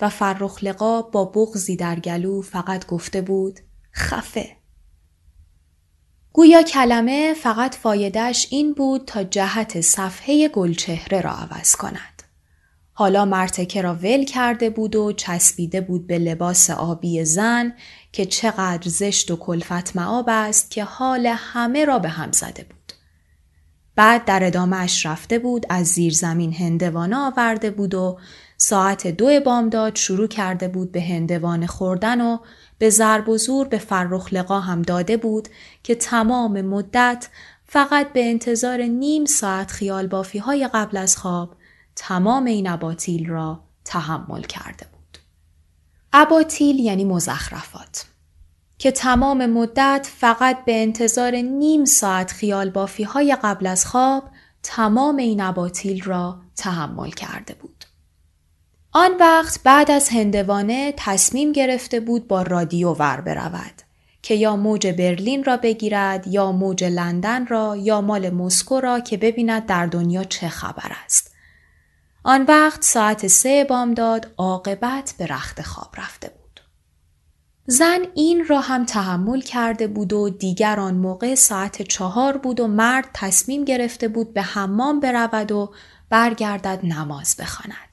و 0.00 0.08
فرخلقا 0.08 1.02
با 1.02 1.24
بغزی 1.24 1.76
در 1.76 2.00
گلو 2.00 2.42
فقط 2.42 2.86
گفته 2.86 3.22
بود 3.22 3.60
خفه. 3.94 4.56
گویا 6.32 6.62
کلمه 6.62 7.34
فقط 7.34 7.74
فایدهش 7.74 8.46
این 8.50 8.72
بود 8.72 9.04
تا 9.04 9.24
جهت 9.24 9.80
صفحه 9.80 10.48
گلچهره 10.48 11.20
را 11.20 11.30
عوض 11.30 11.76
کند. 11.76 12.22
حالا 12.92 13.24
مرتکه 13.24 13.82
را 13.82 13.94
ول 13.94 14.24
کرده 14.24 14.70
بود 14.70 14.96
و 14.96 15.12
چسبیده 15.12 15.80
بود 15.80 16.06
به 16.06 16.18
لباس 16.18 16.70
آبی 16.70 17.24
زن 17.24 17.72
که 18.12 18.24
چقدر 18.24 18.88
زشت 18.88 19.30
و 19.30 19.36
کلفت 19.36 19.96
معاب 19.96 20.28
است 20.28 20.70
که 20.70 20.84
حال 20.84 21.26
همه 21.26 21.84
را 21.84 21.98
به 21.98 22.08
هم 22.08 22.32
زده 22.32 22.64
بود. 22.64 22.92
بعد 23.94 24.24
در 24.24 24.44
ادامهش 24.44 25.06
رفته 25.06 25.38
بود 25.38 25.66
از 25.68 25.86
زیر 25.86 26.12
زمین 26.12 26.52
هندوانه 26.52 27.16
آورده 27.16 27.70
بود 27.70 27.94
و 27.94 28.18
ساعت 28.60 29.06
دو 29.06 29.40
بامداد 29.40 29.96
شروع 29.96 30.26
کرده 30.26 30.68
بود 30.68 30.92
به 30.92 31.02
هندوان 31.02 31.66
خوردن 31.66 32.20
و 32.20 32.38
به 32.78 32.90
ضرب 32.90 33.28
و 33.28 33.38
زور 33.38 33.68
به 33.68 33.78
فرخ 33.78 34.32
لقا 34.32 34.60
هم 34.60 34.82
داده 34.82 35.16
بود 35.16 35.48
که 35.82 35.94
تمام 35.94 36.60
مدت 36.60 37.28
فقط 37.66 38.12
به 38.12 38.30
انتظار 38.30 38.82
نیم 38.82 39.24
ساعت 39.24 39.70
خیال 39.70 40.06
بافی 40.06 40.38
های 40.38 40.68
قبل 40.68 40.96
از 40.96 41.16
خواب 41.16 41.56
تمام 41.96 42.44
این 42.44 42.68
اباطیل 42.68 43.28
را 43.28 43.64
تحمل 43.84 44.42
کرده 44.42 44.86
بود. 44.92 45.18
اباطیل 46.12 46.78
یعنی 46.78 47.04
مزخرفات 47.04 48.06
که 48.78 48.90
تمام 48.90 49.46
مدت 49.46 50.10
فقط 50.16 50.64
به 50.64 50.82
انتظار 50.82 51.36
نیم 51.36 51.84
ساعت 51.84 52.32
خیال 52.32 52.70
بافی 52.70 53.02
های 53.02 53.36
قبل 53.42 53.66
از 53.66 53.86
خواب 53.86 54.30
تمام 54.62 55.16
این 55.16 55.40
اباطیل 55.40 56.04
را 56.04 56.40
تحمل 56.56 57.10
کرده 57.10 57.54
بود. 57.54 57.77
آن 58.92 59.16
وقت 59.20 59.60
بعد 59.64 59.90
از 59.90 60.08
هندوانه 60.08 60.94
تصمیم 60.96 61.52
گرفته 61.52 62.00
بود 62.00 62.28
با 62.28 62.42
رادیو 62.42 62.92
ور 62.92 63.20
برود 63.20 63.82
که 64.22 64.34
یا 64.34 64.56
موج 64.56 64.86
برلین 64.86 65.44
را 65.44 65.56
بگیرد 65.56 66.26
یا 66.26 66.52
موج 66.52 66.84
لندن 66.84 67.46
را 67.46 67.76
یا 67.76 68.00
مال 68.00 68.30
مسکو 68.30 68.80
را 68.80 69.00
که 69.00 69.16
ببیند 69.16 69.66
در 69.66 69.86
دنیا 69.86 70.24
چه 70.24 70.48
خبر 70.48 70.92
است. 71.04 71.34
آن 72.24 72.44
وقت 72.48 72.82
ساعت 72.82 73.26
سه 73.26 73.64
بامداد 73.64 74.34
عاقبت 74.38 75.14
به 75.18 75.26
رخت 75.26 75.62
خواب 75.62 75.94
رفته 75.96 76.28
بود. 76.28 76.60
زن 77.66 77.98
این 78.14 78.46
را 78.46 78.60
هم 78.60 78.84
تحمل 78.84 79.40
کرده 79.40 79.86
بود 79.86 80.12
و 80.12 80.30
دیگر 80.30 80.80
آن 80.80 80.94
موقع 80.94 81.34
ساعت 81.34 81.82
چهار 81.82 82.36
بود 82.36 82.60
و 82.60 82.66
مرد 82.66 83.08
تصمیم 83.14 83.64
گرفته 83.64 84.08
بود 84.08 84.34
به 84.34 84.42
حمام 84.42 85.00
برود 85.00 85.52
و 85.52 85.72
برگردد 86.10 86.80
نماز 86.82 87.36
بخواند. 87.36 87.87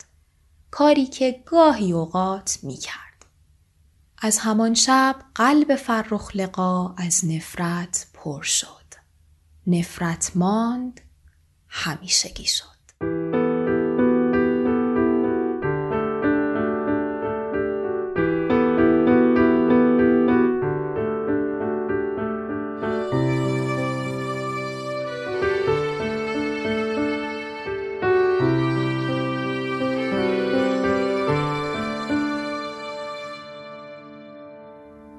کاری 0.78 1.06
که 1.06 1.44
گاهی 1.46 1.94
اوقات 1.94 2.60
می 2.64 2.78
کرد. 2.78 3.26
از 4.18 4.38
همان 4.38 4.74
شب 4.74 5.16
قلب 5.36 5.76
فرخ 5.76 6.36
لقا 6.36 6.94
از 6.98 7.26
نفرت 7.26 8.08
پر 8.14 8.42
شد. 8.42 8.94
نفرت 9.68 10.32
ماند 10.36 11.02
همیشگی 11.68 12.46
شد. 12.46 12.75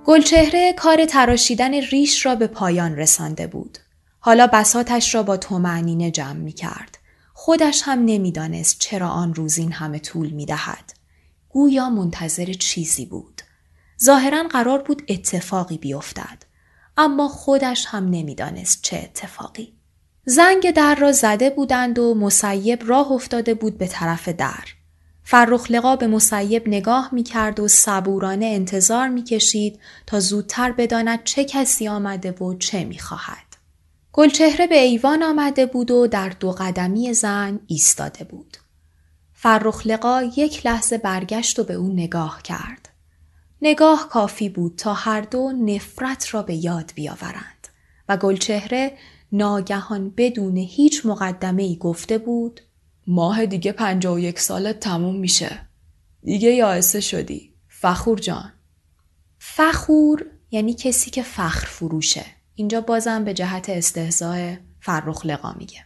گلچهره 0.07 0.73
کار 0.73 1.07
تراشیدن 1.07 1.75
ریش 1.75 2.27
را 2.27 2.35
به 2.35 2.47
پایان 2.47 2.97
رسانده 2.97 3.47
بود. 3.47 3.79
حالا 4.21 4.47
بساتش 4.47 5.15
را 5.15 5.23
با 5.23 5.37
تومعنینه 5.37 6.11
جمع 6.11 6.33
می 6.33 6.53
کرد. 6.53 6.99
خودش 7.35 7.83
هم 7.85 7.99
نمی‌دانست 8.05 8.79
چرا 8.79 9.09
آن 9.09 9.35
روزین 9.35 9.73
همه 9.73 9.99
طول 9.99 10.31
می 10.31 10.47
دهد. 10.47 10.93
گویا 11.49 11.91
منتظر 11.91 12.53
چیزی 12.53 13.07
بود. 13.07 13.43
ظاهرا 14.05 14.43
قرار 14.43 14.83
بود 14.83 15.03
اتفاقی 15.09 15.79
بیفتد. 15.79 16.43
اما 16.97 17.29
خودش 17.29 17.87
هم 17.89 18.11
نمی‌دانست 18.11 18.83
چه 18.83 18.97
اتفاقی. 18.97 19.73
زنگ 20.25 20.71
در 20.71 20.95
را 20.95 21.13
زده 21.13 21.51
بودند 21.51 21.99
و 21.99 22.15
مسیب 22.15 22.83
راه 22.87 23.13
افتاده 23.13 23.55
بود 23.55 23.79
به 23.79 23.87
طرف 23.87 24.29
در. 24.29 24.65
فرخلقا 25.29 25.97
به 25.97 26.07
مسیب 26.07 26.69
نگاه 26.69 27.09
می 27.13 27.23
کرد 27.23 27.61
و 27.61 27.69
صبورانه 27.69 28.47
انتظار 28.47 29.09
می 29.09 29.25
کشید 29.25 29.81
تا 30.07 30.21
زودتر 30.21 30.73
بداند 30.73 31.25
چه 31.25 31.45
کسی 31.45 31.89
آمده 31.89 32.31
و 32.31 32.55
چه 32.55 32.85
می 32.85 32.99
خواهد. 32.99 33.47
گلچهره 34.13 34.67
به 34.67 34.79
ایوان 34.79 35.23
آمده 35.23 35.67
بود 35.67 35.91
و 35.91 36.07
در 36.07 36.29
دو 36.29 36.53
قدمی 36.53 37.15
زن 37.15 37.61
ایستاده 37.67 38.25
بود. 38.25 38.57
فرخلقا 39.33 40.23
یک 40.37 40.67
لحظه 40.67 40.99
برگشت 40.99 41.59
و 41.59 41.65
به 41.65 41.75
او 41.75 41.93
نگاه 41.93 42.43
کرد. 42.43 42.89
نگاه 43.63 44.09
کافی 44.09 44.49
بود 44.49 44.77
تا 44.77 44.95
هر 44.95 45.21
دو 45.21 45.53
نفرت 45.53 46.35
را 46.35 46.43
به 46.43 46.55
یاد 46.55 46.93
بیاورند 46.95 47.69
و 48.09 48.17
گلچهره 48.17 48.93
ناگهان 49.33 50.13
بدون 50.17 50.57
هیچ 50.57 51.07
مقدمه 51.07 51.63
ای 51.63 51.77
گفته 51.77 52.19
بود 52.19 52.61
ماه 53.07 53.47
دیگه 53.47 53.73
پنجا 53.73 54.15
و 54.15 54.19
یک 54.19 54.41
سالت 54.41 54.81
تموم 54.81 55.17
میشه. 55.17 55.61
دیگه 56.23 56.51
یائسه 56.51 57.01
شدی. 57.01 57.55
فخور 57.69 58.19
جان. 58.19 58.53
فخور 59.39 60.27
یعنی 60.51 60.75
کسی 60.75 61.11
که 61.11 61.23
فخر 61.23 61.67
فروشه. 61.67 62.25
اینجا 62.55 62.81
بازم 62.81 63.25
به 63.25 63.35
جهت 63.35 63.69
استهزاء 63.69 64.57
فرخ 64.81 65.27
لقا 65.27 65.53
میگه. 65.53 65.85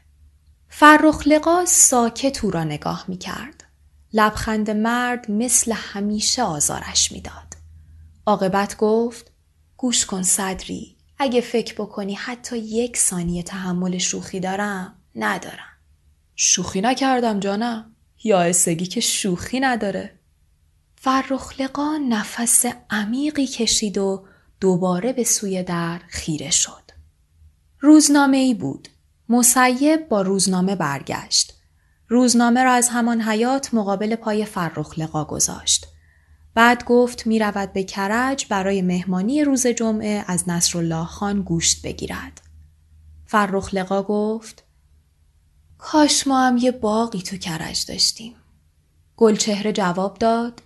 فرخ 0.68 1.22
لقا 1.26 1.64
ساکت 1.64 2.44
او 2.44 2.50
را 2.50 2.64
نگاه 2.64 3.04
می‌کرد. 3.08 3.64
لبخند 4.12 4.70
مرد 4.70 5.30
مثل 5.30 5.72
همیشه 5.72 6.42
آزارش 6.42 7.12
می‌داد. 7.12 7.56
عاقبت 8.26 8.76
گفت 8.76 9.32
گوش 9.76 10.06
کن 10.06 10.22
صدری 10.22 10.96
اگه 11.18 11.40
فکر 11.40 11.74
بکنی 11.74 12.14
حتی 12.14 12.58
یک 12.58 12.96
ثانیه 12.96 13.42
تحمل 13.42 13.98
شوخی 13.98 14.40
دارم 14.40 14.94
ندارم. 15.14 15.69
شوخی 16.42 16.80
نکردم 16.80 17.40
جانم 17.40 17.96
یا 18.24 18.40
اسگی 18.40 18.86
که 18.86 19.00
شوخی 19.00 19.60
نداره 19.60 20.18
فرخلقا 20.96 21.98
نفس 22.08 22.64
عمیقی 22.90 23.46
کشید 23.46 23.98
و 23.98 24.24
دوباره 24.60 25.12
به 25.12 25.24
سوی 25.24 25.62
در 25.62 26.00
خیره 26.08 26.50
شد. 26.50 26.90
روزنامه 27.80 28.36
ای 28.36 28.54
بود. 28.54 28.88
مسیب 29.28 30.08
با 30.08 30.22
روزنامه 30.22 30.76
برگشت. 30.76 31.52
روزنامه 32.08 32.64
را 32.64 32.72
از 32.72 32.88
همان 32.88 33.20
حیات 33.22 33.74
مقابل 33.74 34.16
پای 34.16 34.44
فرخلقا 34.44 35.24
گذاشت. 35.24 35.86
بعد 36.54 36.84
گفت 36.84 37.26
می 37.26 37.38
رود 37.38 37.72
به 37.72 37.84
کرج 37.84 38.46
برای 38.48 38.82
مهمانی 38.82 39.44
روز 39.44 39.66
جمعه 39.66 40.24
از 40.26 40.48
نصرالله 40.48 41.04
خان 41.04 41.42
گوشت 41.42 41.82
بگیرد. 41.82 42.40
فرخلقا 43.26 44.02
گفت 44.02 44.69
کاش 45.82 46.26
ما 46.26 46.40
هم 46.40 46.56
یه 46.56 46.70
باقی 46.70 47.22
تو 47.22 47.36
کرج 47.36 47.86
داشتیم. 47.88 48.34
گلچهره 49.16 49.72
جواب 49.72 50.18
داد 50.18 50.62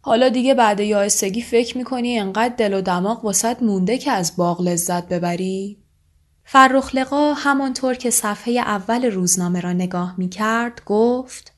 حالا 0.00 0.28
دیگه 0.28 0.54
بعد 0.54 0.80
یائسگی 0.80 1.42
فکر 1.42 1.78
می‌کنی 1.78 2.18
انقدر 2.18 2.54
دل 2.56 2.74
و 2.74 2.80
دماغ 2.80 3.24
واسط 3.24 3.62
مونده 3.62 3.98
که 3.98 4.10
از 4.10 4.36
باغ 4.36 4.60
لذت 4.60 5.08
ببری؟ 5.08 5.78
فرخلقا 6.44 7.34
همانطور 7.34 7.94
که 7.94 8.10
صفحه 8.10 8.52
اول 8.52 9.04
روزنامه 9.04 9.60
را 9.60 9.72
نگاه 9.72 10.14
می‌کرد 10.18 10.82
گفت 10.86 11.52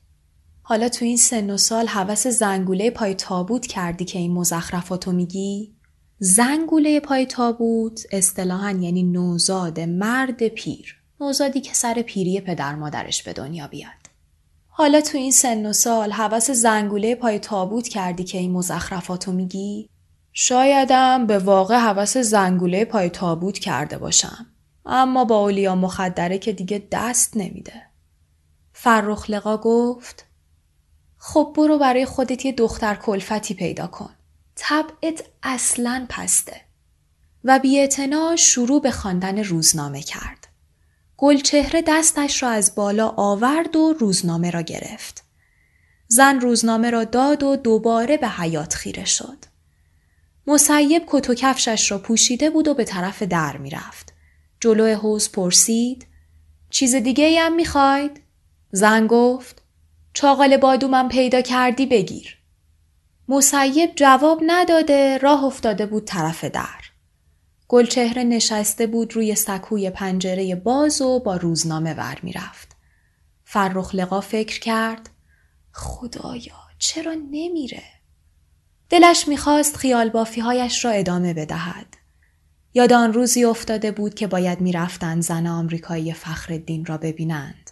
حالا 0.61 0.89
تو 0.89 1.05
این 1.05 1.17
سن 1.17 1.49
و 1.49 1.57
سال 1.57 1.87
حوس 1.87 2.27
زنگوله 2.27 2.89
پای 2.89 3.13
تابوت 3.13 3.67
کردی 3.67 4.05
که 4.05 4.19
این 4.19 4.33
مزخرفاتو 4.33 5.11
میگی؟ 5.11 5.75
زنگوله 6.19 6.99
پای 6.99 7.25
تابوت 7.25 8.05
اصطلاحا 8.11 8.71
یعنی 8.71 9.03
نوزاد 9.03 9.79
مرد 9.79 10.47
پیر. 10.47 11.02
نوزادی 11.21 11.61
که 11.61 11.73
سر 11.73 12.01
پیری 12.01 12.41
پدر 12.41 12.75
مادرش 12.75 13.23
به 13.23 13.33
دنیا 13.33 13.67
بیاد. 13.67 14.03
حالا 14.67 15.01
تو 15.01 15.17
این 15.17 15.31
سن 15.31 15.65
و 15.65 15.73
سال 15.73 16.11
حوس 16.11 16.51
زنگوله 16.51 17.15
پای 17.15 17.39
تابوت 17.39 17.87
کردی 17.87 18.23
که 18.23 18.37
این 18.37 18.51
مزخرفاتو 18.51 19.31
میگی؟ 19.31 19.89
شایدم 20.33 21.27
به 21.27 21.39
واقع 21.39 21.75
حوس 21.77 22.17
زنگوله 22.17 22.85
پای 22.85 23.09
تابوت 23.09 23.59
کرده 23.59 23.97
باشم. 23.97 24.45
اما 24.85 25.25
با 25.25 25.37
اولیا 25.37 25.75
مخدره 25.75 26.37
که 26.37 26.53
دیگه 26.53 26.87
دست 26.91 27.37
نمیده. 27.37 27.81
فرخلقا 28.73 29.57
گفت 29.57 30.25
خب 31.17 31.53
برو 31.55 31.77
برای 31.77 32.05
خودت 32.05 32.45
یه 32.45 32.51
دختر 32.51 32.95
کلفتی 32.95 33.53
پیدا 33.53 33.87
کن. 33.87 34.09
طبعت 34.55 35.23
اصلا 35.43 36.05
پسته. 36.09 36.61
و 37.43 37.59
بی 37.59 37.89
شروع 38.37 38.81
به 38.81 38.91
خواندن 38.91 39.43
روزنامه 39.43 40.01
کرد. 40.01 40.42
گلچهره 41.23 41.81
دستش 41.87 42.43
را 42.43 42.49
از 42.49 42.75
بالا 42.75 43.07
آورد 43.07 43.75
و 43.75 43.93
روزنامه 43.93 44.51
را 44.51 44.61
گرفت. 44.61 45.23
زن 46.07 46.39
روزنامه 46.39 46.89
را 46.89 47.03
داد 47.03 47.43
و 47.43 47.55
دوباره 47.55 48.17
به 48.17 48.27
حیات 48.27 48.73
خیره 48.73 49.05
شد. 49.05 49.37
مسیب 50.47 51.03
کت 51.07 51.29
و 51.29 51.33
کفشش 51.33 51.91
را 51.91 51.97
پوشیده 51.97 52.49
بود 52.49 52.67
و 52.67 52.73
به 52.73 52.83
طرف 52.83 53.23
در 53.23 53.57
می 53.57 53.69
رفت. 53.69 54.13
جلو 54.59 54.95
حوز 54.95 55.31
پرسید 55.31 56.07
چیز 56.69 56.95
دیگه 56.95 57.39
هم 57.39 57.55
می 57.55 57.65
خواید؟ 57.65 58.21
زن 58.71 59.07
گفت 59.07 59.61
چاقال 60.13 60.57
بادومم 60.57 61.09
پیدا 61.09 61.41
کردی 61.41 61.85
بگیر. 61.85 62.37
مسیب 63.27 63.95
جواب 63.95 64.41
نداده 64.45 65.17
راه 65.17 65.43
افتاده 65.43 65.85
بود 65.85 66.05
طرف 66.05 66.45
در. 66.45 66.82
گلچهره 67.73 68.23
نشسته 68.23 68.87
بود 68.87 69.15
روی 69.15 69.35
سکوی 69.35 69.89
پنجره 69.89 70.55
باز 70.55 71.01
و 71.01 71.19
با 71.19 71.35
روزنامه 71.35 71.93
ور 71.93 72.19
می‌رفت. 72.23 72.75
فرخ 73.43 73.95
لقا 73.95 74.21
فکر 74.21 74.59
کرد 74.59 75.09
خدایا 75.71 76.55
چرا 76.79 77.13
نمیره؟ 77.13 77.83
دلش 78.89 79.27
می‌خواست 79.27 79.77
خیال 79.77 80.09
بافیهایش 80.09 80.85
را 80.85 80.91
ادامه 80.91 81.33
بدهد. 81.33 81.97
یاد 82.73 82.93
آن 82.93 83.13
روزی 83.13 83.43
افتاده 83.43 83.91
بود 83.91 84.13
که 84.13 84.27
باید 84.27 84.61
می‌رفتند 84.61 85.21
زن 85.21 85.47
آمریکایی 85.47 86.13
فخر 86.13 86.61
را 86.85 86.97
ببینند. 86.97 87.71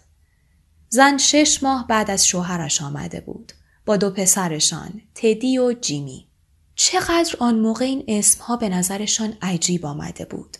زن 0.88 1.18
شش 1.18 1.62
ماه 1.62 1.86
بعد 1.86 2.10
از 2.10 2.26
شوهرش 2.26 2.82
آمده 2.82 3.20
بود 3.20 3.52
با 3.86 3.96
دو 3.96 4.10
پسرشان 4.10 5.00
تدی 5.14 5.58
و 5.58 5.72
جیمی. 5.72 6.31
چقدر 6.74 7.36
آن 7.38 7.58
موقع 7.60 7.84
این 7.84 8.04
اسمها 8.08 8.56
به 8.56 8.68
نظرشان 8.68 9.34
عجیب 9.42 9.86
آمده 9.86 10.24
بود. 10.24 10.56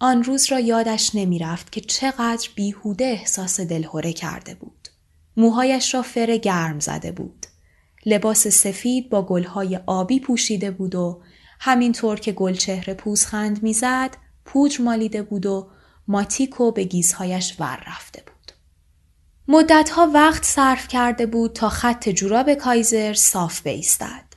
آن 0.00 0.24
روز 0.24 0.52
را 0.52 0.60
یادش 0.60 1.14
نمی 1.14 1.38
رفت 1.38 1.72
که 1.72 1.80
چقدر 1.80 2.48
بیهوده 2.54 3.04
احساس 3.04 3.60
دلهوره 3.60 4.12
کرده 4.12 4.54
بود. 4.54 4.88
موهایش 5.36 5.94
را 5.94 6.02
فر 6.02 6.36
گرم 6.36 6.80
زده 6.80 7.12
بود. 7.12 7.46
لباس 8.06 8.48
سفید 8.48 9.10
با 9.10 9.22
گلهای 9.22 9.80
آبی 9.86 10.20
پوشیده 10.20 10.70
بود 10.70 10.94
و 10.94 11.22
همینطور 11.60 12.20
که 12.20 12.32
گلچهره 12.32 12.94
پوزخند 12.94 13.62
می‌زد 13.62 14.16
پودر 14.44 14.80
مالیده 14.80 15.22
بود 15.22 15.46
و 15.46 15.70
ماتیکو 16.08 16.72
به 16.72 16.84
گیزهایش 16.84 17.56
ور 17.58 17.84
رفته 17.86 18.22
بود. 18.26 18.52
مدتها 19.48 20.10
وقت 20.14 20.44
صرف 20.44 20.88
کرده 20.88 21.26
بود 21.26 21.52
تا 21.52 21.68
خط 21.68 22.08
جوراب 22.08 22.54
کایزر 22.54 23.14
صاف 23.14 23.62
بیستد. 23.62 24.33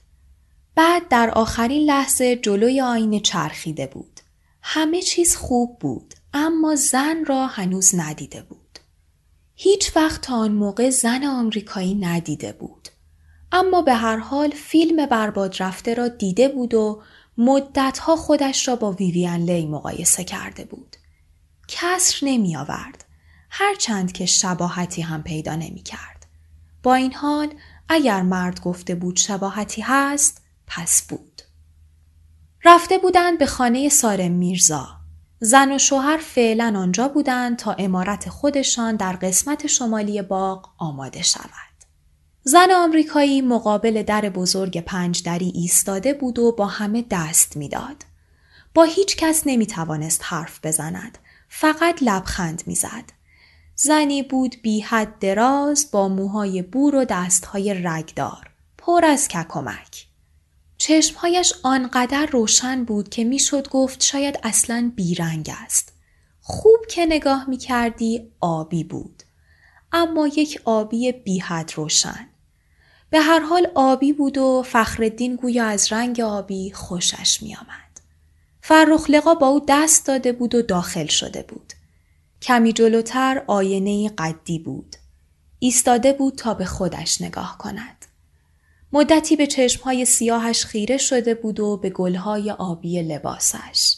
بعد 0.78 1.08
در 1.08 1.30
آخرین 1.30 1.86
لحظه 1.86 2.36
جلوی 2.36 2.82
آینه 2.82 3.20
چرخیده 3.20 3.88
بود. 3.88 4.20
همه 4.62 5.02
چیز 5.02 5.36
خوب 5.36 5.80
بود 5.80 6.14
اما 6.34 6.76
زن 6.76 7.26
را 7.26 7.48
هنوز 7.48 7.96
ندیده 7.96 8.42
بود. 8.42 8.80
هیچ 9.56 9.96
وقت 9.96 10.22
تا 10.22 10.36
آن 10.36 10.52
موقع 10.52 10.90
زن 10.90 11.24
آمریکایی 11.24 11.96
ندیده 11.96 12.52
بود. 12.52 12.88
اما 13.52 13.82
به 13.82 13.94
هر 13.94 14.18
حال 14.18 14.50
فیلم 14.50 15.06
برباد 15.06 15.56
رفته 15.60 15.94
را 15.94 16.08
دیده 16.08 16.48
بود 16.48 16.74
و 16.74 17.02
مدتها 17.38 18.16
خودش 18.16 18.68
را 18.68 18.76
با 18.76 18.92
ویویان 18.92 19.40
لی 19.40 19.66
مقایسه 19.66 20.24
کرده 20.24 20.66
بود. 20.66 20.96
کسر 21.68 22.18
نمی 22.28 22.56
آورد. 22.56 23.06
هرچند 23.50 24.12
که 24.12 24.26
شباهتی 24.26 25.02
هم 25.02 25.24
پیدا 25.24 25.56
نمی 25.56 25.82
کرد. 25.84 26.26
با 26.84 26.96
این 26.96 27.14
حال 27.14 27.54
اگر 27.90 28.22
مرد 28.22 28.62
گفته 28.62 28.96
بود 28.96 29.18
شباهتی 29.18 29.82
هست 29.82 30.47
پس 30.68 31.02
بود. 31.10 31.42
رفته 32.66 32.98
بودند 32.98 33.38
به 33.38 33.46
خانه 33.46 33.90
سارم 33.90 34.32
میرزا. 34.32 34.88
زن 35.40 35.72
و 35.72 35.78
شوهر 35.78 36.18
فعلا 36.18 36.74
آنجا 36.78 37.08
بودند 37.08 37.58
تا 37.58 37.74
امارت 37.74 38.30
خودشان 38.30 38.96
در 38.96 39.14
قسمت 39.14 39.68
شمالی 39.68 40.22
باغ 40.22 40.70
آماده 40.78 41.22
شود. 41.22 41.50
زن 42.44 42.72
آمریکایی 42.72 43.42
مقابل 43.42 44.04
در 44.04 44.22
بزرگ 44.22 44.82
پنج 44.82 45.24
دری 45.24 45.52
ایستاده 45.56 46.14
بود 46.14 46.40
و 46.40 46.52
با 46.52 46.66
همه 46.66 47.06
دست 47.12 47.58
می‌داد. 47.58 48.06
با 48.74 48.84
هیچ 48.84 49.18
کس 49.18 49.44
نمی 49.46 49.68
توانست 49.68 50.22
حرف 50.24 50.66
بزند. 50.66 51.18
فقط 51.50 51.98
لبخند 52.02 52.64
می‌زد. 52.66 53.04
زنی 53.76 54.24
بود 54.24 54.56
بی 54.64 54.80
حد 54.80 55.20
دراز 55.20 55.92
با 55.92 56.08
موهای 56.08 56.62
بور 56.62 56.96
و 56.96 57.06
دستهای 57.06 57.74
رگدار. 57.74 58.50
پر 58.78 59.06
از 59.06 59.28
ککمک. 59.28 60.07
چشمهایش 60.78 61.54
آنقدر 61.64 62.26
روشن 62.26 62.84
بود 62.84 63.10
که 63.10 63.24
می‌شد 63.24 63.70
گفت 63.70 64.04
شاید 64.04 64.40
اصلا 64.44 64.92
بیرنگ 64.96 65.52
است. 65.66 65.94
خوب 66.42 66.80
که 66.90 67.06
نگاه 67.06 67.50
می 67.50 67.58
کردی 67.58 68.32
آبی 68.40 68.84
بود. 68.84 69.24
اما 69.92 70.28
یک 70.28 70.62
آبی 70.66 71.12
بیحد 71.12 71.72
روشن. 71.76 72.28
به 73.10 73.20
هر 73.20 73.40
حال 73.40 73.68
آبی 73.76 74.14
بود 74.14 74.38
و 74.38 74.64
فخردین 74.66 75.36
گویا 75.36 75.66
از 75.66 75.92
رنگ 75.94 76.20
آبی 76.20 76.72
خوشش 76.72 77.44
می 77.44 77.56
آمد. 77.56 78.02
فرخلقا 78.62 79.36
با 79.36 79.48
او 79.48 79.62
دست 79.68 80.06
داده 80.06 80.32
بود 80.32 80.56
و 80.56 80.62
داخل 80.62 81.06
شده 81.06 81.44
بود. 81.44 81.74
کمی 82.42 82.74
جلوتر 82.74 83.44
آینه 83.48 84.10
قدی 84.10 84.60
بود. 84.60 84.96
ایستاده 85.60 86.14
بود 86.14 86.36
تا 86.36 86.54
به 86.54 86.66
خودش 86.66 87.22
نگاه 87.22 87.58
کند. 87.58 87.97
مدتی 88.94 89.36
به 89.36 89.48
چشمهای 89.48 90.06
سیاهش 90.06 90.66
خیره 90.66 90.98
شده 90.98 91.34
بود 91.36 91.60
و 91.60 91.78
به 91.78 91.90
گلهای 91.90 92.52
آبی 92.52 93.02
لباسش. 93.02 93.96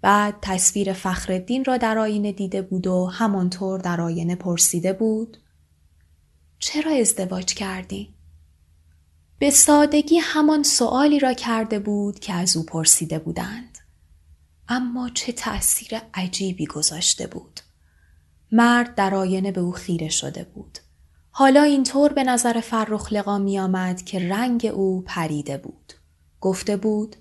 بعد 0.00 0.34
تصویر 0.42 0.92
فخردین 0.92 1.64
را 1.64 1.76
در 1.76 1.98
آینه 1.98 2.32
دیده 2.32 2.62
بود 2.62 2.86
و 2.86 3.06
همانطور 3.06 3.80
در 3.80 4.00
آینه 4.00 4.34
پرسیده 4.34 4.92
بود 4.92 5.36
چرا 6.58 6.92
ازدواج 6.92 7.54
کردی؟ 7.54 8.14
به 9.38 9.50
سادگی 9.50 10.18
همان 10.18 10.62
سوالی 10.62 11.18
را 11.18 11.32
کرده 11.32 11.78
بود 11.78 12.18
که 12.18 12.32
از 12.32 12.56
او 12.56 12.62
پرسیده 12.62 13.18
بودند. 13.18 13.78
اما 14.68 15.10
چه 15.14 15.32
تأثیر 15.32 16.00
عجیبی 16.14 16.66
گذاشته 16.66 17.26
بود. 17.26 17.60
مرد 18.52 18.94
در 18.94 19.14
آینه 19.14 19.52
به 19.52 19.60
او 19.60 19.72
خیره 19.72 20.08
شده 20.08 20.44
بود. 20.44 20.78
حالا 21.36 21.62
اینطور 21.62 22.12
به 22.12 22.24
نظر 22.24 22.60
فرخ 22.60 23.12
لقا 23.12 23.38
می 23.38 23.58
آمد 23.58 24.02
که 24.02 24.28
رنگ 24.28 24.66
او 24.74 25.02
پریده 25.06 25.58
بود. 25.58 25.92
گفته 26.40 26.76
بود 26.76 27.16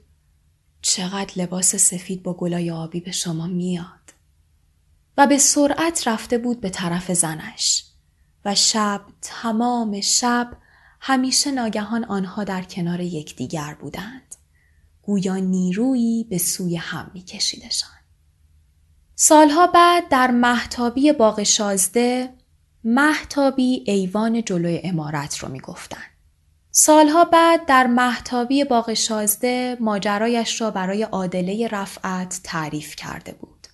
چقدر 0.81 1.33
لباس 1.35 1.75
سفید 1.75 2.23
با 2.23 2.33
گلای 2.33 2.71
آبی 2.71 2.99
به 2.99 3.11
شما 3.11 3.47
میاد. 3.47 4.13
و 5.17 5.27
به 5.27 5.37
سرعت 5.37 6.07
رفته 6.07 6.37
بود 6.37 6.61
به 6.61 6.69
طرف 6.69 7.11
زنش. 7.11 7.85
و 8.45 8.55
شب 8.55 9.01
تمام 9.21 10.01
شب 10.01 10.57
همیشه 10.99 11.51
ناگهان 11.51 12.03
آنها 12.03 12.43
در 12.43 12.63
کنار 12.63 12.99
یکدیگر 12.99 13.77
بودند. 13.81 14.35
گویا 15.01 15.35
نیرویی 15.35 16.23
به 16.23 16.37
سوی 16.37 16.75
هم 16.75 17.11
میکشیدشان. 17.13 17.89
سالها 19.15 19.67
بعد 19.67 20.09
در 20.09 20.31
محتابی 20.31 21.11
باغ 21.11 21.43
شازده 21.43 22.42
محتابی 22.83 23.83
ایوان 23.87 24.43
جلوی 24.43 24.81
امارت 24.83 25.37
رو 25.37 25.49
می‌گفتن. 25.49 26.03
سالها 26.71 27.25
بعد 27.25 27.65
در 27.65 27.87
محتابی 27.87 28.63
باغ 28.63 28.93
شازده 28.93 29.77
ماجرایش 29.79 30.61
را 30.61 30.71
برای 30.71 31.03
عادله 31.03 31.67
رفعت 31.67 32.39
تعریف 32.43 32.95
کرده 32.95 33.31
بود. 33.31 33.67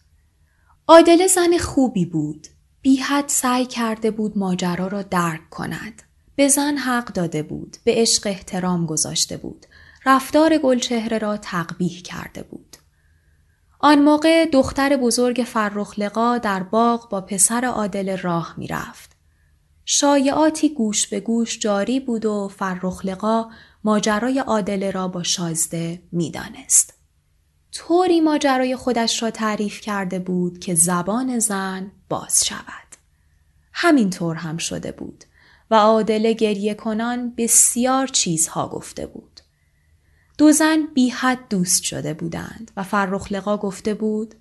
عادله 0.87 1.27
زن 1.27 1.57
خوبی 1.57 2.05
بود. 2.05 2.47
بیحد 2.81 3.25
سعی 3.27 3.65
کرده 3.65 4.11
بود 4.11 4.37
ماجرا 4.37 4.87
را 4.87 5.01
درک 5.01 5.49
کند. 5.49 6.01
به 6.35 6.47
زن 6.47 6.77
حق 6.77 7.05
داده 7.05 7.43
بود. 7.43 7.77
به 7.83 7.93
عشق 7.95 8.27
احترام 8.27 8.85
گذاشته 8.85 9.37
بود. 9.37 9.65
رفتار 10.05 10.57
گلچهره 10.57 11.17
را 11.17 11.37
تقبیح 11.37 12.01
کرده 12.01 12.43
بود. 12.43 12.68
آن 13.81 14.01
موقع 14.01 14.45
دختر 14.45 14.97
بزرگ 14.97 15.43
فرخلقا 15.47 16.37
در 16.37 16.63
باغ 16.63 17.09
با 17.09 17.21
پسر 17.21 17.65
عادل 17.65 18.17
راه 18.17 18.53
می 18.57 18.67
رفت. 18.67 19.11
شایعاتی 19.85 20.69
گوش 20.69 21.07
به 21.07 21.19
گوش 21.19 21.59
جاری 21.59 21.99
بود 21.99 22.25
و 22.25 22.47
فرخلقا 22.47 23.49
ماجرای 23.83 24.39
عادل 24.39 24.91
را 24.91 25.07
با 25.07 25.23
شازده 25.23 26.01
می 26.11 26.31
دانست. 26.31 26.93
طوری 27.71 28.21
ماجرای 28.21 28.75
خودش 28.75 29.23
را 29.23 29.31
تعریف 29.31 29.81
کرده 29.81 30.19
بود 30.19 30.59
که 30.59 30.75
زبان 30.75 31.39
زن 31.39 31.91
باز 32.09 32.45
شود. 32.45 32.89
همینطور 33.73 34.35
هم 34.35 34.57
شده 34.57 34.91
بود 34.91 35.23
و 35.71 35.75
عادل 35.75 36.33
گریه 36.33 36.73
کنان 36.73 37.33
بسیار 37.37 38.07
چیزها 38.07 38.67
گفته 38.67 39.05
بود. 39.05 39.28
دو 40.39 40.51
زن 40.51 40.87
بی 40.93 41.09
حد 41.09 41.49
دوست 41.49 41.83
شده 41.83 42.13
بودند 42.13 42.71
و 42.77 42.83
فرخلقا 42.83 43.57
گفته 43.57 43.93
بود 43.93 44.35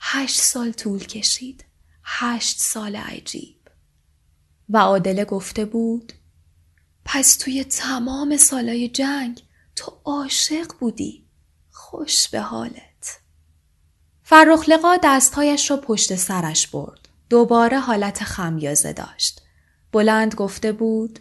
هشت 0.00 0.40
سال 0.40 0.72
طول 0.72 0.98
کشید. 0.98 1.64
هشت 2.04 2.58
سال 2.58 2.96
عجیب. 2.96 3.56
و 4.68 4.78
عادله 4.78 5.24
گفته 5.24 5.64
بود 5.64 6.12
پس 7.04 7.36
توی 7.36 7.64
تمام 7.64 8.36
سالای 8.36 8.88
جنگ 8.88 9.42
تو 9.76 9.92
عاشق 10.04 10.72
بودی. 10.80 11.24
خوش 11.70 12.28
به 12.28 12.40
حالت. 12.40 13.20
فرخلقا 14.22 14.96
دستهایش 15.04 15.70
را 15.70 15.76
پشت 15.76 16.16
سرش 16.16 16.66
برد. 16.66 17.08
دوباره 17.30 17.78
حالت 17.80 18.24
خمیازه 18.24 18.92
داشت. 18.92 19.42
بلند 19.92 20.34
گفته 20.34 20.72
بود 20.72 21.20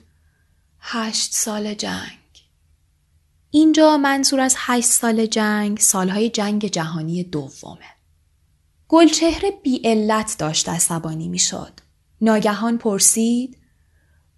هشت 0.80 1.34
سال 1.34 1.74
جنگ. 1.74 2.21
اینجا 3.54 3.98
منظور 3.98 4.40
از 4.40 4.56
هشت 4.58 4.88
سال 4.88 5.26
جنگ 5.26 5.80
سالهای 5.80 6.30
جنگ 6.30 6.66
جهانی 6.66 7.24
دومه. 7.24 7.86
گلچهره 8.88 9.52
بی 9.64 9.82
علت 9.84 10.36
داشت 10.40 10.70
عصبانی 10.70 11.28
می 11.28 11.40
شد. 11.40 11.72
ناگهان 12.22 12.78
پرسید 12.78 13.58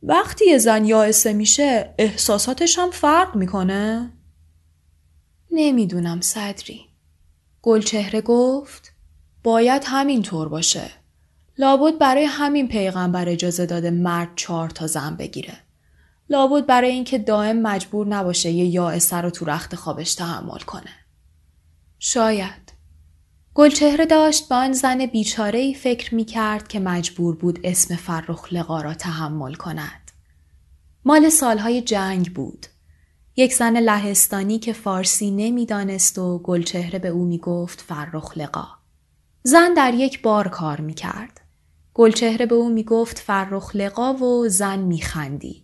وقتی 0.03 0.45
یه 0.45 0.57
زن 0.57 0.85
یائسه 0.85 1.33
میشه 1.33 1.93
احساساتش 1.97 2.79
هم 2.79 2.91
فرق 2.91 3.35
می‌کنه؟ 3.35 4.13
نمی‌دونم 5.51 6.21
صدری. 6.21 6.81
گلچهره 7.61 8.21
گفت 8.21 8.93
باید 9.43 9.83
همین 9.85 10.21
طور 10.21 10.49
باشه. 10.49 10.89
لابد 11.57 11.97
برای 11.97 12.25
همین 12.25 12.67
پیغمبر 12.67 13.29
اجازه 13.29 13.65
داده 13.65 13.91
مرد 13.91 14.29
چهار 14.35 14.69
تا 14.69 14.87
زن 14.87 15.15
بگیره. 15.15 15.57
لابد 16.29 16.65
برای 16.65 16.91
اینکه 16.91 17.17
دائم 17.17 17.61
مجبور 17.61 18.07
نباشه 18.07 18.51
یه 18.51 18.65
یائسه 18.65 19.17
رو 19.17 19.29
تو 19.29 19.45
رخت 19.45 19.75
خوابش 19.75 20.15
تحمل 20.15 20.59
کنه. 20.59 20.91
شاید. 21.99 22.73
گلچهره 23.53 24.05
داشت 24.05 24.49
با 24.49 24.55
آن 24.55 24.73
زن 24.73 25.05
بیچاره 25.05 25.73
فکر 25.73 26.15
می 26.15 26.25
کرد 26.25 26.67
که 26.67 26.79
مجبور 26.79 27.35
بود 27.35 27.59
اسم 27.63 27.95
فرخ 27.95 28.53
لقا 28.53 28.81
را 28.81 28.93
تحمل 28.93 29.53
کند. 29.53 30.11
مال 31.05 31.29
سالهای 31.29 31.81
جنگ 31.81 32.33
بود. 32.33 32.65
یک 33.35 33.53
زن 33.53 33.77
لهستانی 33.77 34.59
که 34.59 34.73
فارسی 34.73 35.31
نمی‌دانست 35.31 36.17
و 36.17 36.39
گلچهره 36.39 36.99
به 36.99 37.07
او 37.07 37.25
می 37.25 37.37
گفت 37.37 37.81
فرخ 37.81 38.37
لقا. 38.37 38.67
زن 39.43 39.73
در 39.73 39.93
یک 39.93 40.21
بار 40.21 40.47
کار 40.47 40.81
می 40.81 40.93
کرد. 40.93 41.41
گلچهره 41.93 42.45
به 42.45 42.55
او 42.55 42.69
می 42.69 42.83
گفت 42.83 43.19
فرخ 43.19 43.75
لقا 43.75 44.13
و 44.13 44.47
زن 44.47 44.79
می 44.79 45.01
خندید. 45.01 45.62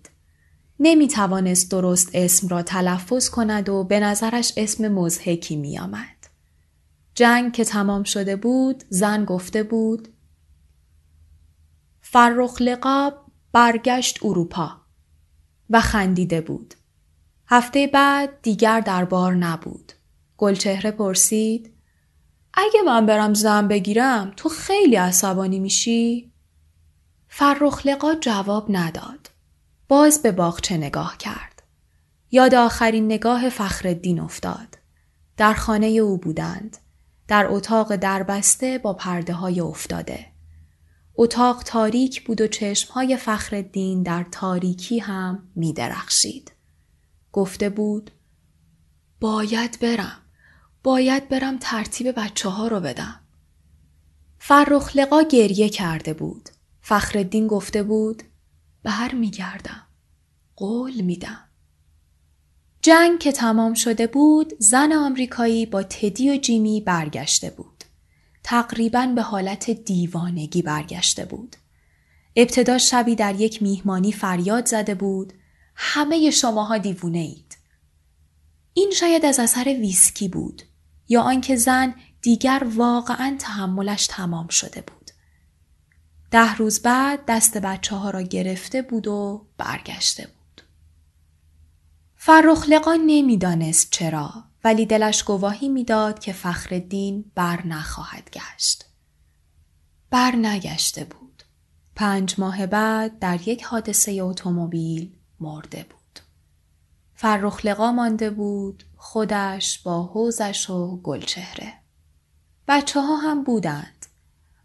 نمی 0.79 1.07
توانست 1.07 1.71
درست 1.71 2.09
اسم 2.13 2.47
را 2.47 2.61
تلفظ 2.61 3.29
کند 3.29 3.69
و 3.69 3.83
به 3.83 3.99
نظرش 3.99 4.53
اسم 4.57 4.87
مزهکی 4.87 5.55
می 5.55 5.79
آمد. 5.79 6.27
جنگ 7.15 7.53
که 7.53 7.63
تمام 7.65 8.03
شده 8.03 8.35
بود 8.35 8.83
زن 8.89 9.25
گفته 9.25 9.63
بود 9.63 10.07
فرخ 12.01 12.61
لقا 12.61 13.11
برگشت 13.51 14.19
اروپا 14.23 14.81
و 15.69 15.81
خندیده 15.81 16.41
بود. 16.41 16.73
هفته 17.47 17.87
بعد 17.87 18.41
دیگر 18.41 18.79
در 18.79 19.05
بار 19.05 19.35
نبود. 19.35 19.91
گلچهره 20.37 20.91
پرسید 20.91 21.73
اگه 22.53 22.81
من 22.85 23.05
برم 23.05 23.33
زن 23.33 23.67
بگیرم 23.67 24.33
تو 24.37 24.49
خیلی 24.49 24.95
عصبانی 24.95 25.59
میشی؟ 25.59 26.31
فرخلقا 27.27 28.15
جواب 28.15 28.65
نداد. 28.69 29.29
باز 29.89 30.21
به 30.21 30.31
باغچه 30.31 30.77
نگاه 30.77 31.17
کرد. 31.17 31.63
یاد 32.31 32.55
آخرین 32.55 33.05
نگاه 33.05 33.49
فخردین 33.49 34.19
افتاد. 34.19 34.77
در 35.37 35.53
خانه 35.53 35.87
او 35.87 36.17
بودند. 36.17 36.77
در 37.27 37.47
اتاق 37.49 37.95
دربسته 37.95 38.77
با 38.77 38.93
پرده 38.93 39.33
های 39.33 39.59
افتاده. 39.59 40.25
اتاق 41.15 41.63
تاریک 41.63 42.25
بود 42.25 42.41
و 42.41 42.47
چشمهای 42.47 43.17
فخردین 43.17 44.03
در 44.03 44.25
تاریکی 44.31 44.99
هم 44.99 45.49
می 45.55 45.73
درخشید. 45.73 46.51
گفته 47.31 47.69
بود 47.69 48.11
باید 49.19 49.79
برم. 49.81 50.21
باید 50.83 51.29
برم 51.29 51.57
ترتیب 51.61 52.19
بچه 52.19 52.49
ها 52.49 52.67
رو 52.67 52.79
بدم. 52.79 53.19
فرخلقا 54.39 55.21
گریه 55.21 55.69
کرده 55.69 56.13
بود. 56.13 56.49
فخردین 56.81 57.47
گفته 57.47 57.83
بود 57.83 58.23
بر 58.83 59.13
می 59.13 59.29
گردم. 59.29 59.87
قول 60.55 61.01
میدم. 61.01 61.49
جنگ 62.81 63.19
که 63.19 63.31
تمام 63.31 63.73
شده 63.73 64.07
بود 64.07 64.53
زن 64.59 64.91
آمریکایی 64.91 65.65
با 65.65 65.83
تدی 65.83 66.31
و 66.31 66.37
جیمی 66.37 66.81
برگشته 66.81 67.49
بود. 67.49 67.83
تقریبا 68.43 69.05
به 69.15 69.21
حالت 69.21 69.69
دیوانگی 69.69 70.61
برگشته 70.61 71.25
بود. 71.25 71.55
ابتدا 72.35 72.77
شبی 72.77 73.15
در 73.15 73.35
یک 73.35 73.61
میهمانی 73.61 74.11
فریاد 74.11 74.65
زده 74.65 74.95
بود 74.95 75.33
همه 75.75 76.31
شماها 76.31 76.77
دیوونه 76.77 77.19
اید. 77.19 77.57
این 78.73 78.91
شاید 78.91 79.25
از 79.25 79.39
اثر 79.39 79.63
ویسکی 79.63 80.27
بود 80.27 80.61
یا 81.09 81.21
آنکه 81.21 81.55
زن 81.55 81.95
دیگر 82.21 82.67
واقعا 82.75 83.35
تحملش 83.39 84.07
تمام 84.07 84.47
شده 84.47 84.81
بود. 84.81 84.98
ده 86.31 86.55
روز 86.55 86.81
بعد 86.81 87.19
دست 87.27 87.57
بچه 87.57 87.95
ها 87.95 88.09
را 88.09 88.21
گرفته 88.21 88.81
بود 88.81 89.07
و 89.07 89.47
برگشته 89.57 90.27
بود. 90.27 90.61
فرخلقا 92.15 92.99
نمی‌دانست 93.05 93.91
چرا 93.91 94.33
ولی 94.63 94.85
دلش 94.85 95.23
گواهی 95.23 95.69
می‌داد 95.69 96.19
که 96.19 96.33
فخردین 96.33 97.31
بر 97.35 97.67
نخواهد 97.67 98.29
گشت. 98.29 98.85
بر 100.09 100.35
نگشته 100.35 101.03
بود. 101.03 101.43
پنج 101.95 102.35
ماه 102.37 102.65
بعد 102.65 103.19
در 103.19 103.49
یک 103.49 103.63
حادثه 103.63 104.11
اتومبیل 104.11 105.15
مرده 105.39 105.83
بود. 105.89 106.19
فرخلقا 107.15 107.91
مانده 107.91 108.29
بود 108.29 108.83
خودش 108.95 109.79
با 109.79 110.03
حوزش 110.03 110.69
و 110.69 111.01
گلچهره. 111.01 111.73
بچه 112.67 113.01
ها 113.01 113.15
هم 113.15 113.43
بودند. 113.43 113.98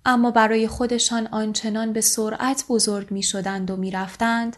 اما 0.05 0.31
برای 0.31 0.69
خودشان 0.69 1.27
آنچنان 1.27 1.93
به 1.93 2.01
سرعت 2.01 2.65
بزرگ 2.69 3.11
می 3.11 3.23
شدند 3.23 3.71
و 3.71 3.77
می 3.77 3.91
رفتند 3.91 4.57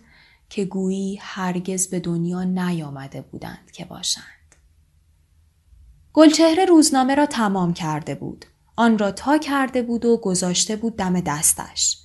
که 0.48 0.64
گویی 0.64 1.18
هرگز 1.22 1.88
به 1.88 2.00
دنیا 2.00 2.44
نیامده 2.44 3.20
بودند 3.20 3.70
که 3.72 3.84
باشند. 3.84 4.24
گلچهره 6.12 6.64
روزنامه 6.64 7.14
را 7.14 7.26
تمام 7.26 7.74
کرده 7.74 8.14
بود. 8.14 8.44
آن 8.76 8.98
را 8.98 9.12
تا 9.12 9.38
کرده 9.38 9.82
بود 9.82 10.04
و 10.04 10.16
گذاشته 10.16 10.76
بود 10.76 10.96
دم 10.96 11.20
دستش. 11.20 11.98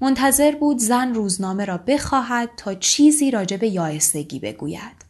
منتظر 0.00 0.56
بود 0.56 0.78
زن 0.78 1.14
روزنامه 1.14 1.64
را 1.64 1.78
بخواهد 1.78 2.50
تا 2.56 2.74
چیزی 2.74 3.30
راجع 3.30 3.56
به 3.56 3.68
یایستگی 3.68 4.38
بگوید. 4.38 5.07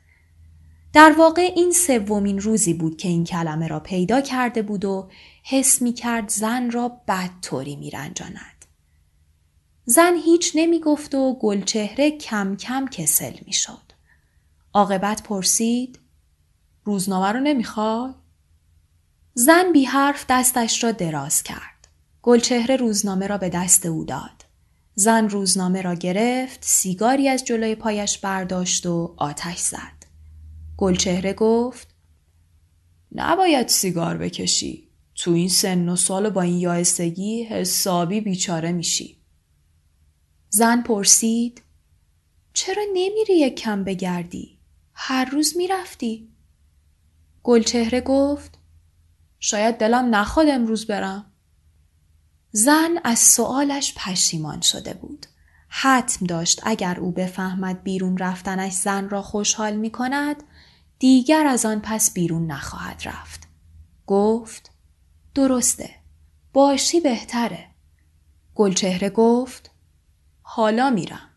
در 0.92 1.14
واقع 1.18 1.52
این 1.56 1.72
سومین 1.72 2.38
روزی 2.38 2.74
بود 2.74 2.96
که 2.96 3.08
این 3.08 3.24
کلمه 3.24 3.68
را 3.68 3.80
پیدا 3.80 4.20
کرده 4.20 4.62
بود 4.62 4.84
و 4.84 5.10
حس 5.44 5.82
می 5.82 5.92
کرد 5.92 6.28
زن 6.28 6.70
را 6.70 7.00
بدطوری 7.08 7.76
می 7.76 7.90
رنجاند. 7.90 8.64
زن 9.84 10.14
هیچ 10.24 10.52
نمی 10.54 10.80
گفت 10.80 11.14
و 11.14 11.38
گلچهره 11.40 12.10
کم 12.10 12.56
کم 12.56 12.86
کسل 12.86 13.32
می 13.46 13.52
شد. 13.52 13.92
عاقبت 14.74 15.22
پرسید 15.22 15.98
روزنامه 16.84 17.32
رو 17.32 17.40
نمی‌خوای؟ 17.40 18.14
زن 19.34 19.72
بی 19.72 19.84
حرف 19.84 20.24
دستش 20.28 20.84
را 20.84 20.92
دراز 20.92 21.42
کرد. 21.42 21.88
گلچهره 22.22 22.76
روزنامه 22.76 23.26
را 23.26 23.38
به 23.38 23.48
دست 23.48 23.86
او 23.86 24.04
داد. 24.04 24.44
زن 24.94 25.28
روزنامه 25.28 25.82
را 25.82 25.94
گرفت، 25.94 26.58
سیگاری 26.62 27.28
از 27.28 27.44
جلوی 27.44 27.74
پایش 27.74 28.18
برداشت 28.18 28.86
و 28.86 29.14
آتش 29.16 29.58
زد. 29.58 29.97
گلچهره 30.78 31.32
گفت 31.32 31.88
نباید 33.12 33.68
سیگار 33.68 34.16
بکشی. 34.16 34.88
تو 35.14 35.30
این 35.30 35.48
سن 35.48 35.88
و 35.88 35.96
سال 35.96 36.30
با 36.30 36.42
این 36.42 36.58
یائسگی 36.58 37.42
حسابی 37.42 38.20
بیچاره 38.20 38.72
میشی. 38.72 39.16
زن 40.48 40.82
پرسید 40.82 41.62
چرا 42.52 42.82
نمیری 42.92 43.38
یک 43.38 43.54
کم 43.54 43.84
بگردی؟ 43.84 44.58
هر 44.92 45.24
روز 45.24 45.56
می‌رفتی؟ 45.56 46.28
گلچهره 47.42 48.00
گفت 48.00 48.58
شاید 49.40 49.76
دلم 49.78 50.14
نخواد 50.14 50.48
امروز 50.48 50.86
برم. 50.86 51.32
زن 52.52 52.98
از 53.04 53.18
سوالش 53.18 53.94
پشیمان 53.96 54.60
شده 54.60 54.94
بود. 54.94 55.26
حتم 55.68 56.26
داشت 56.26 56.60
اگر 56.64 57.00
او 57.00 57.12
بفهمد 57.12 57.82
بیرون 57.82 58.18
رفتنش 58.18 58.72
زن 58.72 59.08
را 59.08 59.22
خوشحال 59.22 59.76
می 59.76 59.90
کند 59.90 60.42
دیگر 60.98 61.46
از 61.46 61.66
آن 61.66 61.80
پس 61.80 62.12
بیرون 62.12 62.46
نخواهد 62.46 63.02
رفت. 63.04 63.48
گفت 64.06 64.70
درسته. 65.34 65.90
باشی 66.52 67.00
بهتره. 67.00 67.66
گلچهره 68.54 69.10
گفت 69.10 69.70
حالا 70.42 70.90
میرم. 70.90 71.28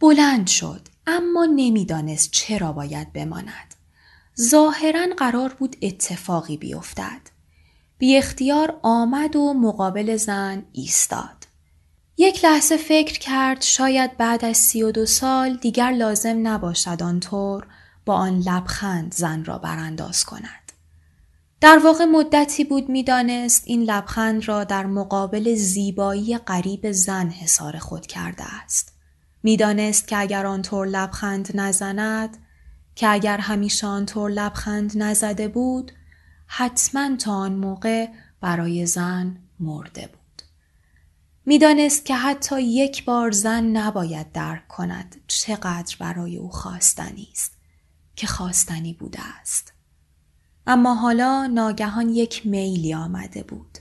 بلند 0.00 0.46
شد 0.46 0.88
اما 1.06 1.44
نمی‌دانست 1.54 2.30
چرا 2.30 2.72
باید 2.72 3.12
بماند. 3.12 3.74
ظاهرا 4.40 5.06
قرار 5.18 5.54
بود 5.54 5.76
اتفاقی 5.82 6.56
بیفتد. 6.56 7.20
بی 7.98 8.16
اختیار 8.16 8.80
آمد 8.82 9.36
و 9.36 9.54
مقابل 9.54 10.16
زن 10.16 10.62
ایستاد. 10.72 11.46
یک 12.16 12.44
لحظه 12.44 12.76
فکر 12.76 13.18
کرد 13.18 13.62
شاید 13.62 14.16
بعد 14.16 14.44
از 14.44 14.56
سی 14.56 14.82
و 14.82 14.92
دو 14.92 15.06
سال 15.06 15.56
دیگر 15.56 15.90
لازم 15.90 16.48
نباشد 16.48 17.02
آنطور 17.02 17.66
آن 18.12 18.38
لبخند 18.38 19.14
زن 19.14 19.44
را 19.44 19.58
برانداز 19.58 20.24
کند. 20.24 20.72
در 21.60 21.80
واقع 21.84 22.04
مدتی 22.04 22.64
بود 22.64 22.88
می‌دانست 22.88 23.62
این 23.66 23.82
لبخند 23.82 24.48
را 24.48 24.64
در 24.64 24.86
مقابل 24.86 25.54
زیبایی 25.54 26.38
غریب 26.38 26.92
زن 26.92 27.28
حسار 27.28 27.78
خود 27.78 28.06
کرده 28.06 28.44
است. 28.44 28.92
می‌دانست 29.42 30.08
که 30.08 30.16
اگر 30.16 30.46
آنطور 30.46 30.86
لبخند 30.86 31.50
نزند 31.54 32.36
که 32.94 33.08
اگر 33.08 33.38
همیشه 33.38 33.86
آنطور 33.86 34.30
لبخند 34.30 35.02
نزده 35.02 35.48
بود 35.48 35.92
حتما 36.46 37.16
تا 37.16 37.32
آن 37.32 37.54
موقع 37.54 38.08
برای 38.40 38.86
زن 38.86 39.36
مرده 39.60 40.06
بود. 40.06 40.42
می‌دانست 41.46 42.04
که 42.04 42.14
حتی 42.14 42.62
یک 42.62 43.04
بار 43.04 43.30
زن 43.30 43.64
نباید 43.64 44.32
درک 44.32 44.68
کند 44.68 45.16
چقدر 45.26 45.96
برای 45.98 46.36
او 46.36 46.50
خواستنی 46.50 47.28
است 47.32 47.59
که 48.20 48.26
خواستنی 48.26 48.92
بوده 48.92 49.18
است. 49.40 49.72
اما 50.66 50.94
حالا 50.94 51.46
ناگهان 51.46 52.08
یک 52.08 52.46
میلی 52.46 52.94
آمده 52.94 53.42
بود. 53.42 53.78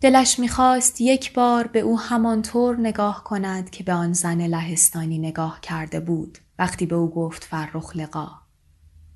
دلش 0.00 0.38
می‌خواست 0.38 1.00
یک 1.00 1.32
بار 1.32 1.66
به 1.66 1.80
او 1.80 2.00
همانطور 2.00 2.80
نگاه 2.80 3.24
کند 3.24 3.70
که 3.70 3.84
به 3.84 3.92
آن 3.92 4.12
زن 4.12 4.46
لهستانی 4.46 5.18
نگاه 5.18 5.60
کرده 5.60 6.00
بود 6.00 6.38
وقتی 6.58 6.86
به 6.86 6.94
او 6.96 7.10
گفت 7.10 7.44
فرخ 7.44 7.96
لقا. 7.96 8.30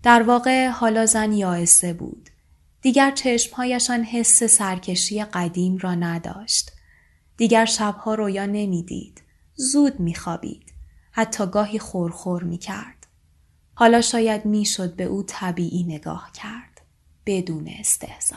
در 0.03 0.22
واقع 0.22 0.68
حالا 0.68 1.07
زن 1.07 1.33
یائسه 1.33 1.92
بود. 1.92 2.31
دیگر 2.83 3.11
چشمهایشان 3.11 4.05
حس 4.05 4.42
سرکشی 4.44 5.25
قدیم 5.25 5.77
را 5.77 5.94
نداشت. 5.94 6.72
دیگر 7.37 7.64
شبها 7.64 8.14
رویا 8.14 8.46
نمی‌دید. 8.46 9.22
زود 9.55 10.01
میخوابید. 10.01 10.72
حتی 11.12 11.46
گاهی 11.46 11.79
خورخور 11.79 12.42
می‌کرد. 12.42 12.95
حالا 13.78 14.00
شاید 14.00 14.44
می‌شد 14.44 14.96
به 14.96 15.04
او 15.04 15.22
طبیعی 15.22 15.82
نگاه 15.84 16.30
کرد. 16.32 16.80
بدون 17.26 17.68
استهزا. 17.68 18.36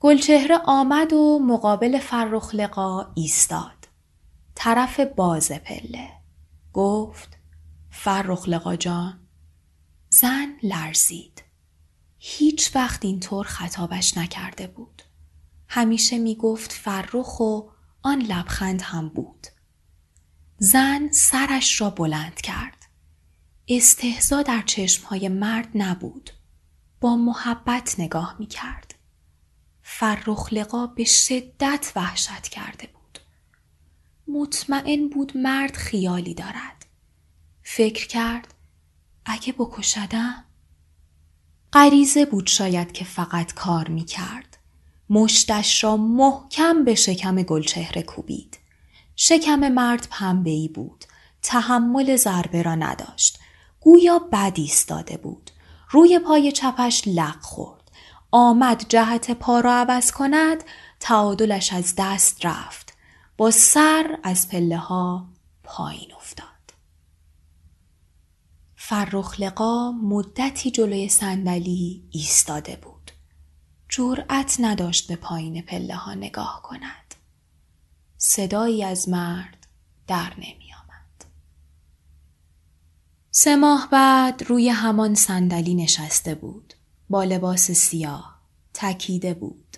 گلچهره 0.00 0.58
آمد 0.66 1.12
و 1.12 1.38
مقابل 1.38 1.98
فرخ 1.98 2.54
لقا 2.54 3.12
ایستاد. 3.14 3.88
طرف 4.54 5.00
باز 5.00 5.52
پله. 5.52 6.08
گفت 6.72 7.38
فرخ 7.90 8.48
لقا 8.48 8.76
جان 8.76 9.20
زن 10.08 10.56
لرزید. 10.62 11.42
هیچ 12.18 12.76
وقت 12.76 13.04
اینطور 13.04 13.46
خطابش 13.46 14.18
نکرده 14.18 14.66
بود. 14.66 15.02
همیشه 15.68 16.18
می 16.18 16.36
گفت 16.36 16.72
فرخ 16.72 17.40
و 17.40 17.60
آن 18.02 18.22
لبخند 18.22 18.82
هم 18.82 19.08
بود. 19.08 19.46
زن 20.58 21.08
سرش 21.12 21.80
را 21.80 21.90
بلند 21.90 22.34
کرد. 22.40 22.81
استهزا 23.76 24.42
در 24.42 24.62
چشمهای 24.66 25.28
مرد 25.28 25.68
نبود. 25.74 26.30
با 27.00 27.16
محبت 27.16 27.94
نگاه 27.98 28.36
می 28.38 28.46
کرد. 28.46 28.94
فرخ 29.82 30.52
لقا 30.52 30.86
به 30.86 31.04
شدت 31.04 31.92
وحشت 31.96 32.48
کرده 32.48 32.86
بود. 32.86 33.18
مطمئن 34.28 35.08
بود 35.08 35.36
مرد 35.36 35.76
خیالی 35.76 36.34
دارد. 36.34 36.86
فکر 37.62 38.06
کرد 38.06 38.54
اگه 39.24 39.52
بکشدم 39.52 40.44
غریزه 41.72 42.24
بود 42.24 42.46
شاید 42.46 42.92
که 42.92 43.04
فقط 43.04 43.54
کار 43.54 43.88
می 43.88 44.04
کرد. 44.04 44.58
مشتش 45.10 45.84
را 45.84 45.96
محکم 45.96 46.84
به 46.84 46.94
شکم 46.94 47.42
گلچهره 47.42 48.02
کوبید. 48.02 48.58
شکم 49.16 49.68
مرد 49.68 50.08
پنبهی 50.10 50.68
بود. 50.68 51.04
تحمل 51.42 52.16
ضربه 52.16 52.62
را 52.62 52.74
نداشت. 52.74 53.41
گویا 53.82 54.18
بد 54.18 54.52
ایستاده 54.56 55.16
بود. 55.16 55.50
روی 55.90 56.18
پای 56.18 56.52
چپش 56.52 57.02
لق 57.06 57.40
خورد. 57.40 57.90
آمد 58.30 58.84
جهت 58.88 59.30
پا 59.30 59.60
را 59.60 59.74
عوض 59.74 60.12
کند 60.12 60.64
تعادلش 61.00 61.72
از 61.72 61.94
دست 61.98 62.46
رفت. 62.46 62.94
با 63.36 63.50
سر 63.50 64.18
از 64.22 64.48
پله 64.48 64.76
ها 64.76 65.28
پایین 65.62 66.14
افتاد. 66.14 66.46
فرخ 68.76 69.40
لقا 69.40 69.92
مدتی 69.92 70.70
جلوی 70.70 71.08
صندلی 71.08 72.04
ایستاده 72.10 72.76
بود. 72.76 73.10
جرأت 73.88 74.56
نداشت 74.60 75.08
به 75.08 75.16
پایین 75.16 75.62
پله 75.62 75.94
ها 75.94 76.14
نگاه 76.14 76.60
کند. 76.62 77.14
صدایی 78.16 78.84
از 78.84 79.08
مرد 79.08 79.66
در 80.06 80.32
نمی. 80.38 80.61
سه 83.34 83.56
ماه 83.56 83.88
بعد 83.92 84.42
روی 84.46 84.68
همان 84.68 85.14
صندلی 85.14 85.74
نشسته 85.74 86.34
بود. 86.34 86.74
با 87.10 87.24
لباس 87.24 87.70
سیاه. 87.70 88.40
تکیده 88.74 89.34
بود. 89.34 89.76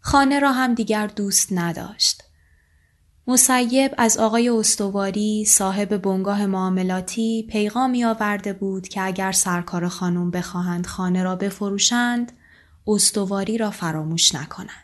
خانه 0.00 0.38
را 0.38 0.52
هم 0.52 0.74
دیگر 0.74 1.06
دوست 1.06 1.48
نداشت. 1.50 2.22
مسیب 3.26 3.94
از 3.98 4.18
آقای 4.18 4.48
استواری 4.48 5.44
صاحب 5.44 5.96
بنگاه 5.96 6.46
معاملاتی 6.46 7.46
پیغامی 7.50 8.04
آورده 8.04 8.52
بود 8.52 8.88
که 8.88 9.02
اگر 9.02 9.32
سرکار 9.32 9.88
خانم 9.88 10.30
بخواهند 10.30 10.86
خانه 10.86 11.22
را 11.22 11.36
بفروشند 11.36 12.32
استواری 12.86 13.58
را 13.58 13.70
فراموش 13.70 14.34
نکنند. 14.34 14.81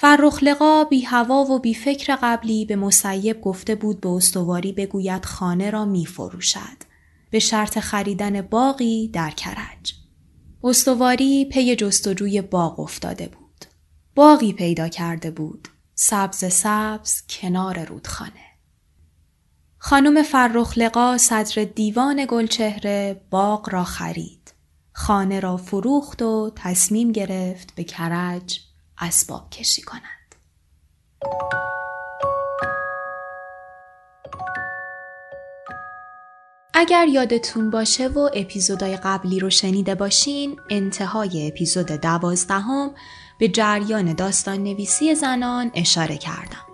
فرخ 0.00 0.42
لقا 0.42 0.84
بی 0.84 1.02
هوا 1.02 1.44
و 1.44 1.58
بی 1.58 1.74
فکر 1.74 2.18
قبلی 2.22 2.64
به 2.64 2.76
مسیب 2.76 3.40
گفته 3.40 3.74
بود 3.74 4.00
به 4.00 4.08
استواری 4.08 4.72
بگوید 4.72 5.24
خانه 5.24 5.70
را 5.70 5.84
می 5.84 6.06
فروشد. 6.06 6.82
به 7.30 7.38
شرط 7.38 7.78
خریدن 7.78 8.40
باقی 8.40 9.08
در 9.08 9.30
کرج. 9.30 9.94
استواری 10.64 11.44
پی 11.44 11.76
جستجوی 11.76 12.42
باغ 12.42 12.80
افتاده 12.80 13.28
بود. 13.28 13.64
باقی 14.14 14.52
پیدا 14.52 14.88
کرده 14.88 15.30
بود 15.30 15.68
سبز 15.94 16.52
سبز 16.52 17.22
کنار 17.28 17.84
رودخانه. 17.84 18.48
خانم 19.78 20.22
فرخلقا 20.22 21.18
صدر 21.18 21.64
دیوان 21.64 22.26
گلچهره 22.28 23.20
باغ 23.30 23.68
را 23.72 23.84
خرید. 23.84 24.54
خانه 24.92 25.40
را 25.40 25.56
فروخت 25.56 26.22
و 26.22 26.52
تصمیم 26.56 27.12
گرفت 27.12 27.74
به 27.74 27.84
کرج 27.84 28.67
اسباب 29.00 29.50
کشی 29.50 29.82
کند. 29.82 30.02
اگر 36.74 37.06
یادتون 37.08 37.70
باشه 37.70 38.08
و 38.08 38.18
اپیزودهای 38.34 38.96
قبلی 38.96 39.40
رو 39.40 39.50
شنیده 39.50 39.94
باشین 39.94 40.60
انتهای 40.70 41.48
اپیزود 41.48 41.86
دوازدهم 41.86 42.90
به 43.38 43.48
جریان 43.48 44.14
داستان 44.14 44.62
نویسی 44.62 45.14
زنان 45.14 45.70
اشاره 45.74 46.16
کردم. 46.16 46.67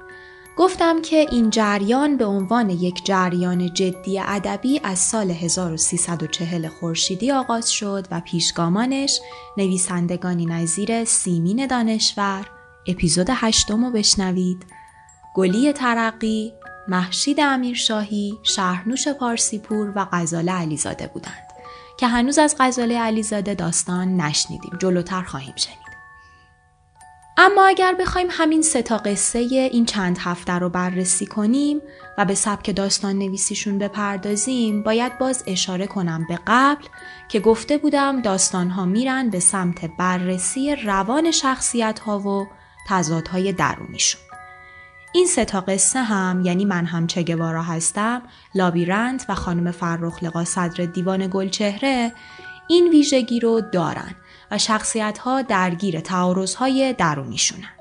گفتم 0.56 1.02
که 1.02 1.16
این 1.16 1.50
جریان 1.50 2.16
به 2.16 2.24
عنوان 2.24 2.70
یک 2.70 3.04
جریان 3.04 3.74
جدی 3.74 4.18
ادبی 4.18 4.80
از 4.84 4.98
سال 4.98 5.30
1340 5.30 6.68
خورشیدی 6.68 7.32
آغاز 7.32 7.72
شد 7.72 8.06
و 8.10 8.20
پیشگامانش 8.20 9.20
نویسندگانی 9.56 10.46
نظیر 10.46 11.04
سیمین 11.04 11.66
دانشور 11.66 12.46
اپیزود 12.86 13.26
هشتم 13.30 13.84
رو 13.84 13.90
بشنوید. 13.90 14.66
گلی 15.34 15.72
ترقی 15.72 16.52
محشید 16.88 17.40
امیرشاهی 17.40 18.38
شهرنوش 18.42 19.08
پارسیپور 19.08 19.92
و 19.96 20.06
غزاله 20.12 20.52
علیزاده 20.52 21.06
بودند 21.06 21.48
که 21.98 22.06
هنوز 22.06 22.38
از 22.38 22.56
غزاله 22.58 22.98
علیزاده 22.98 23.54
داستان 23.54 24.16
نشنیدیم. 24.16 24.78
جلوتر 24.78 25.22
خواهیم 25.22 25.54
شنید. 25.56 25.83
اما 27.36 27.66
اگر 27.66 27.94
بخوایم 28.00 28.26
همین 28.30 28.62
سه 28.62 28.82
تا 28.82 28.96
قصه 28.96 29.38
این 29.38 29.84
چند 29.84 30.18
هفته 30.20 30.52
رو 30.52 30.68
بررسی 30.68 31.26
کنیم 31.26 31.80
و 32.18 32.24
به 32.24 32.34
سبک 32.34 32.76
داستان 32.76 33.18
نویسیشون 33.18 33.78
بپردازیم 33.78 34.82
باید 34.82 35.18
باز 35.18 35.44
اشاره 35.46 35.86
کنم 35.86 36.26
به 36.28 36.38
قبل 36.46 36.84
که 37.28 37.40
گفته 37.40 37.78
بودم 37.78 38.22
داستان 38.22 38.70
ها 38.70 38.84
میرن 38.84 39.30
به 39.30 39.40
سمت 39.40 39.84
بررسی 39.98 40.76
روان 40.76 41.30
شخصیت 41.30 41.98
ها 41.98 42.18
و 42.18 42.46
تضادهای 42.88 43.52
درونیشون. 43.52 44.20
این 45.14 45.26
سه 45.26 45.44
تا 45.44 45.60
قصه 45.60 46.02
هم 46.02 46.42
یعنی 46.44 46.64
من 46.64 46.84
هم 46.84 47.06
چگوارا 47.06 47.62
هستم، 47.62 48.22
لابیرنت 48.54 49.26
و 49.28 49.34
خانم 49.34 49.70
فرخ 49.70 50.22
لقا 50.22 50.44
صدر 50.44 50.84
دیوان 50.84 51.30
گلچهره 51.32 52.12
این 52.68 52.88
ویژگی 52.88 53.40
رو 53.40 53.60
دارن 53.60 54.14
شخصیت 54.58 55.18
ها 55.18 55.42
درگیر 55.42 56.00
تعارض 56.00 56.54
های 56.54 56.92
درونیشونن. 56.92 57.74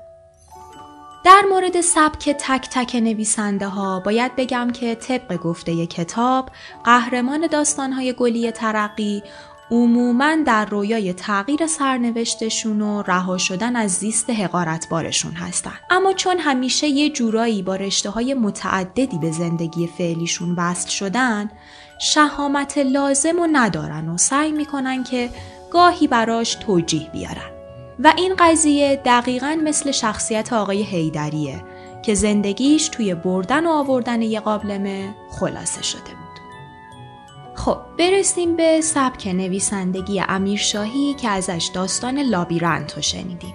در 1.24 1.42
مورد 1.50 1.80
سبک 1.80 2.30
تک 2.30 2.68
تک 2.70 2.94
نویسنده 2.96 3.68
ها 3.68 4.00
باید 4.00 4.36
بگم 4.36 4.70
که 4.70 4.94
طبق 4.94 5.36
گفته 5.36 5.86
کتاب 5.86 6.50
قهرمان 6.84 7.46
داستان 7.46 7.92
های 7.92 8.12
گلی 8.12 8.50
ترقی 8.50 9.22
عموما 9.70 10.36
در 10.46 10.64
رویای 10.64 11.12
تغییر 11.12 11.66
سرنوشتشون 11.66 12.82
و 12.82 13.02
رها 13.02 13.38
شدن 13.38 13.76
از 13.76 13.90
زیست 13.90 14.30
حقارتبارشون 14.30 15.32
هستن 15.32 15.74
اما 15.90 16.12
چون 16.12 16.38
همیشه 16.38 16.86
یه 16.86 17.10
جورایی 17.10 17.62
با 17.62 17.76
رشته 17.76 18.10
های 18.10 18.34
متعددی 18.34 19.18
به 19.18 19.30
زندگی 19.30 19.86
فعلیشون 19.86 20.54
وصل 20.54 20.88
شدن 20.88 21.50
شهامت 22.00 22.78
لازم 22.78 23.38
و 23.38 23.48
ندارن 23.52 24.08
و 24.08 24.18
سعی 24.18 24.52
می‌کنن 24.52 25.04
که 25.04 25.30
گاهی 25.74 26.06
براش 26.06 26.54
توجیه 26.54 27.10
بیارن 27.12 27.50
و 27.98 28.12
این 28.16 28.34
قضیه 28.38 29.02
دقیقا 29.04 29.58
مثل 29.64 29.90
شخصیت 29.90 30.52
آقای 30.52 30.82
هیدریه 30.82 31.64
که 32.02 32.14
زندگیش 32.14 32.88
توی 32.88 33.14
بردن 33.14 33.66
و 33.66 33.70
آوردن 33.70 34.22
یه 34.22 34.40
قابلمه 34.40 35.14
خلاصه 35.30 35.82
شده 35.82 36.00
بود. 36.00 36.40
خب 37.54 37.78
برسیم 37.98 38.56
به 38.56 38.80
سبک 38.80 39.26
نویسندگی 39.26 40.22
امیرشاهی 40.28 41.14
که 41.14 41.28
ازش 41.28 41.70
داستان 41.74 42.18
لابیرنت 42.18 42.96
رو 42.96 43.02
شنیدیم. 43.02 43.54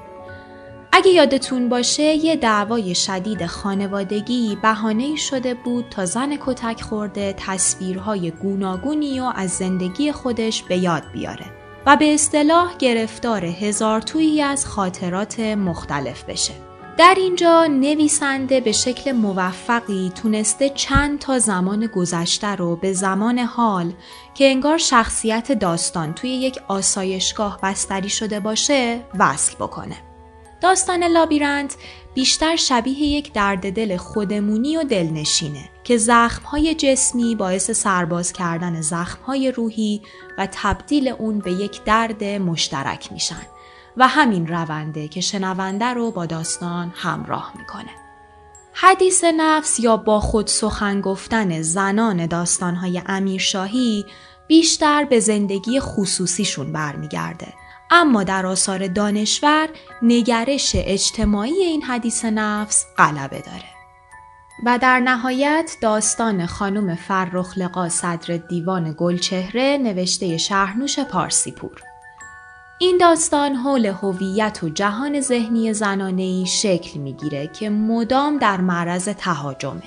اگه 0.92 1.12
یادتون 1.12 1.70
باشه 1.70 2.04
یه 2.04 2.36
دعوای 2.36 2.96
شدید 2.96 3.46
خانوادگی 3.46 4.58
بهانه 4.62 5.16
شده 5.16 5.54
بود 5.54 5.86
تا 5.90 6.06
زن 6.06 6.38
کتک 6.46 6.82
خورده 6.82 7.36
تصویرهای 7.38 8.32
گوناگونی 8.32 9.20
و 9.20 9.32
از 9.36 9.50
زندگی 9.50 10.12
خودش 10.12 10.64
به 10.64 10.78
یاد 10.78 11.04
بیاره 11.14 11.59
و 11.90 11.96
به 11.96 12.14
اصطلاح 12.14 12.78
گرفتار 12.78 13.46
هزار 13.46 14.02
تویی 14.02 14.42
از 14.42 14.66
خاطرات 14.66 15.40
مختلف 15.40 16.24
بشه. 16.24 16.54
در 16.98 17.16
اینجا 17.18 17.66
نویسنده 17.66 18.62
به 18.62 18.72
شکل 18.72 19.12
موفقی 19.12 20.12
تونسته 20.16 20.70
چند 20.70 21.20
تا 21.20 21.40
زمان 21.40 21.88
گذشته 21.88 22.48
رو 22.48 22.76
به 22.76 22.94
زمان 22.94 23.40
حال 23.40 23.94
که 24.34 24.46
انگار 24.46 24.78
شخصیت 24.78 25.52
داستان 25.52 26.14
توی 26.14 26.30
یک 26.30 26.60
آسایشگاه 26.68 27.60
بستری 27.64 28.10
شده 28.10 28.40
باشه 28.40 29.00
وصل 29.20 29.56
بکنه. 29.56 29.96
داستان 30.62 31.04
لابیرنت 31.04 31.76
بیشتر 32.14 32.56
شبیه 32.56 33.04
یک 33.04 33.34
درد 33.34 33.74
دل 33.74 33.98
خودمونی 33.98 34.78
و 34.78 34.84
دلنشینه 34.84 35.70
که 35.84 35.98
زخمهای 35.98 36.76
جسمی 36.76 37.36
باعث 37.36 37.72
سرباز 37.72 38.34
کردن 38.34 38.82
زخمهای 38.82 39.52
روحی 39.52 40.02
و 40.38 40.48
تبدیل 40.52 41.08
اون 41.08 41.40
به 41.40 41.52
یک 41.52 41.84
درد 41.84 42.24
مشترک 42.24 43.12
میشن 43.12 43.42
و 43.98 44.08
همین 44.08 44.48
رونده 44.48 45.08
که 45.08 45.22
شنونده 45.22 45.86
رو 45.86 46.12
با 46.12 46.26
داستان 46.26 46.94
همراه 46.96 47.54
می‌کنه. 47.58 47.92
حدیث 48.74 49.24
نفس 49.24 49.80
یا 49.80 49.98
با 49.98 50.20
خود 50.20 50.48
سخن 50.48 51.02
گفتن 51.02 51.62
زنان 51.62 52.26
داستانهای 52.26 53.02
امیرشاهی 53.06 54.06
بیشتر 54.48 55.06
به 55.06 55.20
زندگی 55.20 55.80
خصوصیشون 55.80 56.74
برمیگرده 56.74 57.54
اما 57.92 58.24
در 58.24 58.46
آثار 58.46 58.88
دانشور 58.88 59.70
نگرش 60.02 60.72
اجتماعی 60.76 61.64
این 61.64 61.82
حدیث 61.84 62.26
نفس 62.26 62.86
غلبه 62.98 63.40
داره. 63.40 63.70
و 64.66 64.78
در 64.82 65.00
نهایت 65.00 65.72
داستان 65.82 66.46
خانم 66.46 66.96
فرخ 66.96 67.58
لقا 67.58 67.90
صدر 67.90 68.38
دیوان 68.38 68.96
گلچهره 68.98 69.78
نوشته 69.78 70.38
شهرنوش 70.38 71.00
پارسیپور. 71.00 71.82
این 72.80 72.98
داستان 72.98 73.56
حول 73.56 73.86
هویت 73.86 74.60
و 74.64 74.70
جهان 74.70 75.22
ذهنی 75.22 75.74
زنانه‌ای 75.74 76.46
شکل 76.46 77.00
می‌گیره 77.00 77.48
که 77.48 77.70
مدام 77.70 78.38
در 78.38 78.62
معرض 78.62 79.10
تهاجمه. 79.10 79.84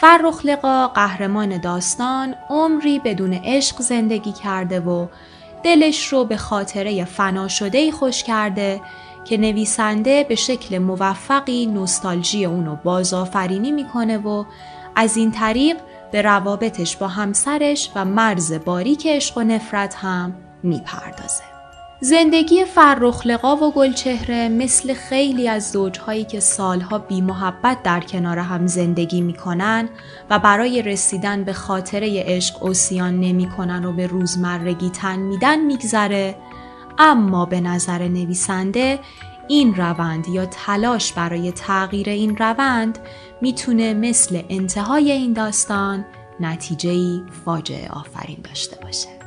فرخ 0.00 0.40
لقا 0.44 0.88
قهرمان 0.88 1.60
داستان 1.60 2.34
عمری 2.50 2.98
بدون 2.98 3.32
عشق 3.44 3.82
زندگی 3.82 4.32
کرده 4.32 4.80
و 4.80 5.06
دلش 5.62 6.06
رو 6.08 6.24
به 6.24 6.36
خاطره 6.36 7.04
فنا 7.04 7.48
شده 7.48 7.90
خوش 7.90 8.22
کرده 8.22 8.80
که 9.24 9.36
نویسنده 9.36 10.24
به 10.24 10.34
شکل 10.34 10.78
موفقی 10.78 11.66
نوستالژی 11.66 12.44
اونو 12.44 12.76
بازآفرینی 12.76 13.72
می‌کنه 13.72 14.18
و 14.18 14.44
از 14.96 15.16
این 15.16 15.30
طریق 15.30 15.76
به 16.12 16.22
روابطش 16.22 16.96
با 16.96 17.08
همسرش 17.08 17.90
و 17.94 18.04
مرز 18.04 18.52
باریک 18.52 19.06
عشق 19.06 19.38
و 19.38 19.42
نفرت 19.42 19.94
هم 19.94 20.34
می‌پردازه. 20.62 21.49
زندگی 22.02 22.64
فرخلقا 22.64 23.56
و 23.56 23.72
گلچهره 23.72 24.48
مثل 24.48 24.94
خیلی 24.94 25.48
از 25.48 25.70
زوجهایی 25.70 26.24
که 26.24 26.40
سالها 26.40 26.98
بی 26.98 27.20
محبت 27.20 27.82
در 27.82 28.00
کنار 28.00 28.38
هم 28.38 28.66
زندگی 28.66 29.20
می‌کنن 29.20 29.88
و 30.30 30.38
برای 30.38 30.82
رسیدن 30.82 31.44
به 31.44 31.52
خاطره 31.52 32.22
عشق 32.26 32.62
اوسیان 32.62 33.20
نمی‌کنن 33.20 33.84
و 33.84 33.92
به 33.92 34.06
روزمرگی 34.06 34.90
تن 34.90 35.18
میدن 35.18 35.60
میگذره 35.60 36.36
اما 36.98 37.46
به 37.46 37.60
نظر 37.60 38.08
نویسنده 38.08 38.98
این 39.48 39.74
روند 39.74 40.28
یا 40.28 40.46
تلاش 40.46 41.12
برای 41.12 41.52
تغییر 41.52 42.08
این 42.08 42.36
روند 42.36 42.98
می‌تونه 43.40 43.94
مثل 43.94 44.42
انتهای 44.48 45.10
این 45.12 45.32
داستان 45.32 46.04
نتیجهی 46.40 47.22
فاجعه 47.44 47.88
آفرین 47.88 48.38
داشته 48.44 48.76
باشه. 48.82 49.19